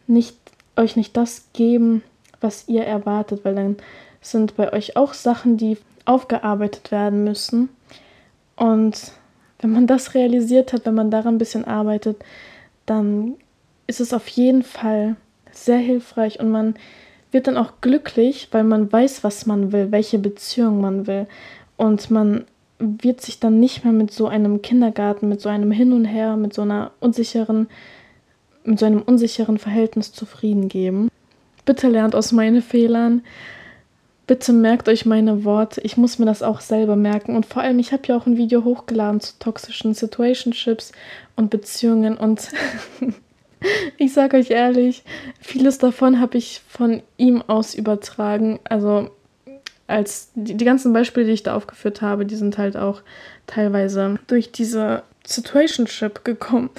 nicht, 0.08 0.38
euch 0.76 0.96
nicht 0.96 1.16
das 1.16 1.48
geben, 1.54 2.04
was 2.42 2.68
ihr 2.68 2.84
erwartet, 2.84 3.46
weil 3.46 3.56
dann 3.56 3.78
sind 4.22 4.56
bei 4.56 4.74
euch 4.74 4.98
auch 4.98 5.14
Sachen, 5.14 5.58
die 5.58 5.78
aufgearbeitet 6.06 6.92
werden 6.92 7.24
müssen. 7.24 7.70
Und 8.56 9.12
wenn 9.60 9.72
man 9.72 9.88
das 9.88 10.14
realisiert 10.14 10.74
hat, 10.74 10.86
wenn 10.86 10.96
man 10.96 11.12
daran 11.12 11.36
ein 11.36 11.40
bisschen 11.40 11.66
arbeitet, 11.66 12.18
dann 12.86 13.36
ist 13.88 14.00
es 14.00 14.14
auf 14.14 14.28
jeden 14.28 14.64
Fall 14.64 15.16
sehr 15.52 15.78
hilfreich 15.78 16.40
und 16.40 16.50
man 16.50 16.76
wird 17.36 17.48
dann 17.48 17.58
auch 17.58 17.74
glücklich, 17.82 18.48
weil 18.52 18.64
man 18.64 18.90
weiß, 18.90 19.24
was 19.26 19.46
man 19.46 19.74
will, 19.74 19.92
welche 19.92 20.18
Beziehung 20.18 20.80
man 20.80 21.06
will. 21.06 21.28
Und 21.76 22.10
man 22.10 22.46
wird 22.80 23.20
sich 23.20 23.42
dann 23.42 23.60
nicht 23.60 23.84
mehr 23.84 23.94
mit 23.94 24.12
so 24.12 24.28
einem 24.28 24.62
Kindergarten, 24.62 25.28
mit 25.28 25.42
so 25.42 25.50
einem 25.50 25.70
Hin 25.70 25.92
und 25.92 26.06
Her, 26.06 26.38
mit 26.38 26.54
so 26.54 26.62
einer 26.62 26.92
unsicheren 27.02 27.68
mit 28.64 28.80
so 28.80 28.86
einem 28.86 29.02
unsicheren 29.02 29.58
Verhältnis 29.58 30.12
zufrieden 30.12 30.70
geben. 30.70 31.10
Bitte 31.66 31.88
lernt 31.88 32.16
aus 32.16 32.32
meinen 32.32 32.62
Fehlern. 32.62 33.22
Bitte 34.28 34.54
merkt 34.54 34.90
euch 34.90 35.06
meine 35.06 35.44
Worte. 35.44 35.82
Ich 35.82 35.98
muss 35.98 36.18
mir 36.18 36.26
das 36.26 36.42
auch 36.42 36.62
selber 36.62 36.96
merken. 36.96 37.36
Und 37.36 37.46
vor 37.46 37.62
allem, 37.62 37.80
ich 37.80 37.92
habe 37.92 38.04
ja 38.08 38.18
auch 38.18 38.26
ein 38.26 38.38
Video 38.38 38.64
hochgeladen 38.64 39.22
zu 39.22 39.38
toxischen 39.40 39.94
Situationships 39.94 40.94
und 41.36 41.50
Beziehungen. 41.52 42.18
Und 42.18 42.50
ich 43.98 44.14
sage 44.14 44.38
euch 44.38 44.52
ehrlich, 44.52 45.04
vieles 45.40 45.78
davon 45.78 46.20
habe 46.20 46.38
ich 46.38 46.62
von 46.68 47.02
ihm 47.18 47.42
aus 47.42 47.76
übertragen. 47.76 48.60
Also 48.64 49.10
als 49.88 50.32
die, 50.36 50.56
die 50.56 50.66
ganzen 50.66 50.94
Beispiele, 50.94 51.26
die 51.26 51.34
ich 51.34 51.44
da 51.44 51.56
aufgeführt 51.56 52.02
habe, 52.02 52.26
die 52.26 52.36
sind 52.36 52.58
halt 52.58 52.78
auch 52.78 53.02
teilweise 53.48 54.20
durch 54.28 54.52
diese 54.52 55.04
Situationship 55.26 56.24
gekommen 56.24 56.70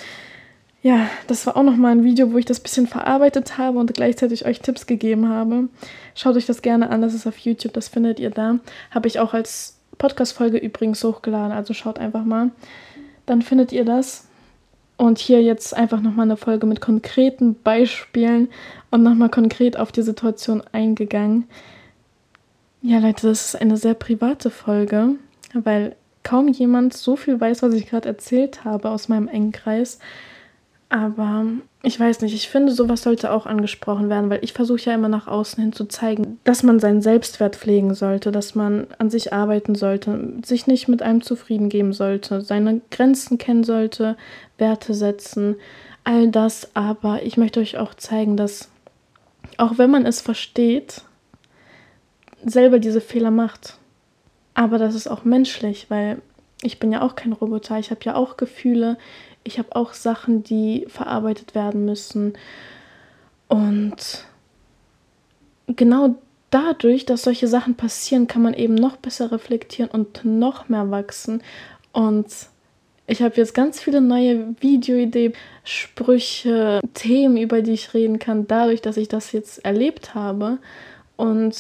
ja, 0.87 1.11
das 1.27 1.45
war 1.49 1.57
auch 1.57 1.65
nochmal 1.65 1.91
ein 1.91 2.05
Video, 2.05 2.33
wo 2.33 2.39
ich 2.39 2.45
das 2.45 2.61
bisschen 2.61 2.87
verarbeitet 2.87 3.59
habe 3.59 3.81
und 3.81 3.93
gleichzeitig 3.93 4.47
euch 4.47 4.61
Tipps 4.61 4.87
gegeben 4.87 5.29
habe. 5.29 5.69
Schaut 6.15 6.37
euch 6.37 6.47
das 6.47 6.63
gerne 6.63 6.91
an, 6.91 7.03
das 7.03 7.13
ist 7.13 7.27
auf 7.27 7.39
YouTube, 7.39 7.73
das 7.73 7.89
findet 7.89 8.21
ihr 8.21 8.31
da. 8.31 8.61
Habe 8.93 9.09
ich 9.09 9.19
auch 9.19 9.35
als 9.35 9.81
Podcast-Folge 9.99 10.59
übrigens 10.59 11.03
hochgeladen, 11.03 11.51
also 11.51 11.75
schaut 11.75 11.99
einfach 11.99 12.25
mal. 12.25 12.53
Dann 13.27 13.43
findet 13.43 13.73
ihr 13.73 13.85
das. 13.85 14.26
Und 14.97 15.19
hier 15.19 15.43
jetzt 15.43 15.77
einfach 15.77 16.01
nochmal 16.01 16.25
eine 16.25 16.37
Folge 16.39 16.67
mit 16.67 16.81
konkreten 16.81 17.55
Beispielen 17.55 18.49
und 18.91 19.03
nochmal 19.03 19.29
konkret 19.29 19.79
auf 19.79 19.93
die 19.93 20.03
Situation 20.03 20.63
eingegangen. 20.73 21.45
Ja, 22.81 22.99
Leute, 22.99 23.27
das 23.29 23.47
ist 23.47 23.61
eine 23.61 23.77
sehr 23.77 23.95
private 23.95 24.49
Folge, 24.51 25.17
weil 25.53 25.97
kaum 26.23 26.49
jemand 26.49 26.95
so 26.95 27.17
viel 27.17 27.41
weiß, 27.41 27.63
was 27.63 27.75
ich 27.75 27.87
gerade 27.87 28.09
erzählt 28.09 28.65
habe 28.65 28.91
aus 28.91 29.09
meinem 29.09 29.29
engen 29.29 29.53
Kreis. 29.53 29.99
Aber 30.89 31.45
ich 31.83 31.99
weiß 31.99 32.21
nicht, 32.21 32.35
ich 32.35 32.49
finde, 32.49 32.73
sowas 32.73 33.03
sollte 33.03 33.33
auch 33.33 33.47
angesprochen 33.47 34.09
werden, 34.09 34.31
weil 34.31 34.45
ich 34.45 34.53
versuche 34.53 34.83
ja 34.83 34.95
immer 34.95 35.09
nach 35.09 35.27
außen 35.27 35.61
hin 35.61 35.73
zu 35.73 35.87
zeigen, 35.87 36.39
dass 36.45 36.63
man 36.63 36.79
seinen 36.79 37.03
Selbstwert 37.03 37.57
pflegen 37.57 37.95
sollte, 37.95 38.31
dass 38.31 38.55
man 38.55 38.87
an 38.99 39.11
sich 39.11 39.33
arbeiten 39.33 39.75
sollte, 39.75 40.35
sich 40.45 40.69
nicht 40.69 40.87
mit 40.87 41.03
einem 41.03 41.23
zufrieden 41.23 41.69
geben 41.69 41.93
sollte, 41.93 42.41
seine 42.41 42.83
Grenzen 42.91 43.37
kennen 43.39 43.65
sollte, 43.65 44.17
Werte 44.59 44.95
setzen, 44.95 45.57
all 46.05 46.31
das. 46.31 46.71
Aber 46.75 47.23
ich 47.25 47.37
möchte 47.37 47.61
euch 47.61 47.79
auch 47.79 47.95
zeigen, 47.95 48.37
dass 48.37 48.69
auch 49.57 49.79
wenn 49.79 49.91
man 49.91 50.07
es 50.07 50.21
versteht, 50.21 51.03
selber 52.45 52.79
diese 52.79 53.01
Fehler 53.01 53.33
macht. 53.33 53.79
Aber 54.55 54.79
das 54.79 54.95
ist 54.95 55.09
auch 55.09 55.25
menschlich, 55.25 55.87
weil 55.89 56.23
ich 56.63 56.79
bin 56.79 56.93
ja 56.93 57.03
auch 57.03 57.15
kein 57.15 57.33
Roboter, 57.33 57.79
ich 57.79 57.91
habe 57.91 58.01
ja 58.05 58.15
auch 58.15 58.37
Gefühle, 58.37 58.97
ich 59.45 59.59
habe 59.59 59.75
auch 59.77 59.93
Sachen, 59.93 60.43
die 60.43 60.87
verarbeitet 60.89 61.55
werden 61.55 61.85
müssen. 61.85 62.35
Und 63.49 64.25
genau 65.69 66.17
dadurch, 66.51 67.07
dass 67.07 67.23
solche 67.23 67.49
Sachen 67.49 67.75
passieren, 67.75 68.27
kann 68.27 68.43
man 68.43 68.55
eben 68.55 68.75
noch 68.75 68.97
besser 68.97 69.31
reflektieren 69.31 69.91
und 69.91 70.25
noch 70.25 70.69
mehr 70.69 70.91
wachsen. 70.91 71.43
Und 71.93 72.27
ich 73.07 73.23
habe 73.23 73.37
jetzt 73.37 73.55
ganz 73.55 73.81
viele 73.81 74.01
neue 74.01 74.55
Videoideen, 74.61 75.35
Sprüche, 75.63 76.81
Themen, 76.95 77.37
über 77.37 77.63
die 77.63 77.73
ich 77.73 77.95
reden 77.95 78.19
kann, 78.19 78.49
dadurch, 78.49 78.83
dass 78.83 78.97
ich 78.97 79.09
das 79.09 79.33
jetzt 79.33 79.65
erlebt 79.65 80.15
habe 80.15 80.59
und 81.17 81.57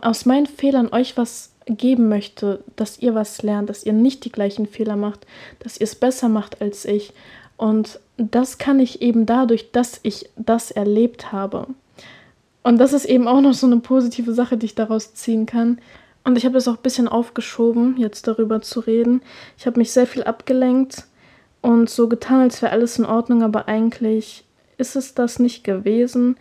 aus 0.00 0.26
meinen 0.26 0.46
Fehlern 0.46 0.92
euch 0.92 1.16
was 1.16 1.52
geben 1.66 2.08
möchte, 2.08 2.62
dass 2.76 2.98
ihr 2.98 3.14
was 3.14 3.42
lernt, 3.42 3.68
dass 3.68 3.84
ihr 3.84 3.92
nicht 3.92 4.24
die 4.24 4.32
gleichen 4.32 4.66
Fehler 4.66 4.96
macht, 4.96 5.26
dass 5.58 5.78
ihr 5.78 5.84
es 5.84 5.94
besser 5.94 6.28
macht 6.28 6.60
als 6.60 6.84
ich. 6.84 7.12
Und 7.56 8.00
das 8.16 8.58
kann 8.58 8.80
ich 8.80 9.02
eben 9.02 9.26
dadurch, 9.26 9.72
dass 9.72 9.98
ich 10.02 10.28
das 10.36 10.70
erlebt 10.70 11.32
habe. 11.32 11.66
Und 12.62 12.78
das 12.78 12.92
ist 12.92 13.04
eben 13.04 13.28
auch 13.28 13.40
noch 13.40 13.54
so 13.54 13.66
eine 13.66 13.78
positive 13.78 14.32
Sache, 14.32 14.56
die 14.56 14.66
ich 14.66 14.74
daraus 14.74 15.14
ziehen 15.14 15.46
kann. 15.46 15.80
Und 16.24 16.36
ich 16.36 16.44
habe 16.44 16.58
es 16.58 16.66
auch 16.66 16.76
ein 16.76 16.82
bisschen 16.82 17.06
aufgeschoben, 17.06 17.96
jetzt 17.98 18.26
darüber 18.26 18.60
zu 18.60 18.80
reden. 18.80 19.22
Ich 19.56 19.66
habe 19.66 19.78
mich 19.78 19.92
sehr 19.92 20.06
viel 20.06 20.24
abgelenkt 20.24 21.04
und 21.62 21.88
so 21.88 22.08
getan, 22.08 22.40
als 22.40 22.62
wäre 22.62 22.72
alles 22.72 22.98
in 22.98 23.04
Ordnung, 23.04 23.42
aber 23.42 23.68
eigentlich 23.68 24.44
ist 24.78 24.96
es 24.96 25.14
das 25.14 25.38
nicht 25.38 25.62
gewesen. 25.62 26.36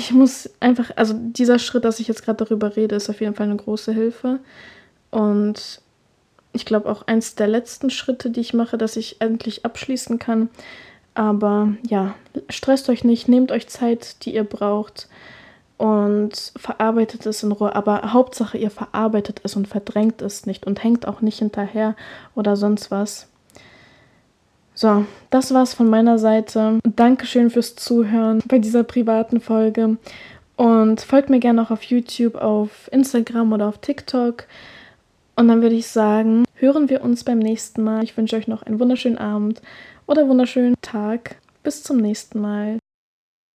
Ich 0.00 0.12
muss 0.12 0.48
einfach, 0.60 0.92
also 0.96 1.12
dieser 1.14 1.58
Schritt, 1.58 1.84
dass 1.84 2.00
ich 2.00 2.08
jetzt 2.08 2.24
gerade 2.24 2.42
darüber 2.42 2.74
rede, 2.74 2.96
ist 2.96 3.10
auf 3.10 3.20
jeden 3.20 3.34
Fall 3.34 3.46
eine 3.46 3.56
große 3.56 3.92
Hilfe. 3.92 4.40
Und 5.10 5.82
ich 6.54 6.64
glaube 6.64 6.88
auch 6.88 7.06
eins 7.06 7.34
der 7.34 7.48
letzten 7.48 7.90
Schritte, 7.90 8.30
die 8.30 8.40
ich 8.40 8.54
mache, 8.54 8.78
dass 8.78 8.96
ich 8.96 9.20
endlich 9.20 9.66
abschließen 9.66 10.18
kann. 10.18 10.48
Aber 11.12 11.74
ja, 11.86 12.14
stresst 12.48 12.88
euch 12.88 13.04
nicht, 13.04 13.28
nehmt 13.28 13.52
euch 13.52 13.68
Zeit, 13.68 14.24
die 14.24 14.34
ihr 14.34 14.44
braucht 14.44 15.06
und 15.76 16.52
verarbeitet 16.56 17.26
es 17.26 17.42
in 17.42 17.52
Ruhe. 17.52 17.76
Aber 17.76 18.14
Hauptsache, 18.14 18.56
ihr 18.56 18.70
verarbeitet 18.70 19.42
es 19.44 19.54
und 19.54 19.68
verdrängt 19.68 20.22
es 20.22 20.46
nicht 20.46 20.66
und 20.66 20.82
hängt 20.82 21.06
auch 21.06 21.20
nicht 21.20 21.40
hinterher 21.40 21.94
oder 22.34 22.56
sonst 22.56 22.90
was. 22.90 23.29
So, 24.80 25.04
das 25.28 25.52
war's 25.52 25.74
von 25.74 25.90
meiner 25.90 26.18
Seite. 26.18 26.78
Dankeschön 26.96 27.50
fürs 27.50 27.76
Zuhören 27.76 28.42
bei 28.48 28.58
dieser 28.58 28.82
privaten 28.82 29.42
Folge. 29.42 29.98
Und 30.56 31.02
folgt 31.02 31.28
mir 31.28 31.38
gerne 31.38 31.60
auch 31.60 31.70
auf 31.70 31.82
YouTube, 31.82 32.34
auf 32.34 32.88
Instagram 32.90 33.52
oder 33.52 33.68
auf 33.68 33.76
TikTok. 33.76 34.44
Und 35.36 35.48
dann 35.48 35.60
würde 35.60 35.74
ich 35.74 35.88
sagen, 35.88 36.46
hören 36.54 36.88
wir 36.88 37.02
uns 37.02 37.24
beim 37.24 37.40
nächsten 37.40 37.84
Mal. 37.84 38.04
Ich 38.04 38.16
wünsche 38.16 38.36
euch 38.36 38.48
noch 38.48 38.62
einen 38.62 38.80
wunderschönen 38.80 39.18
Abend 39.18 39.60
oder 40.06 40.26
wunderschönen 40.26 40.76
Tag. 40.80 41.36
Bis 41.62 41.82
zum 41.82 41.98
nächsten 41.98 42.40
Mal. 42.40 42.79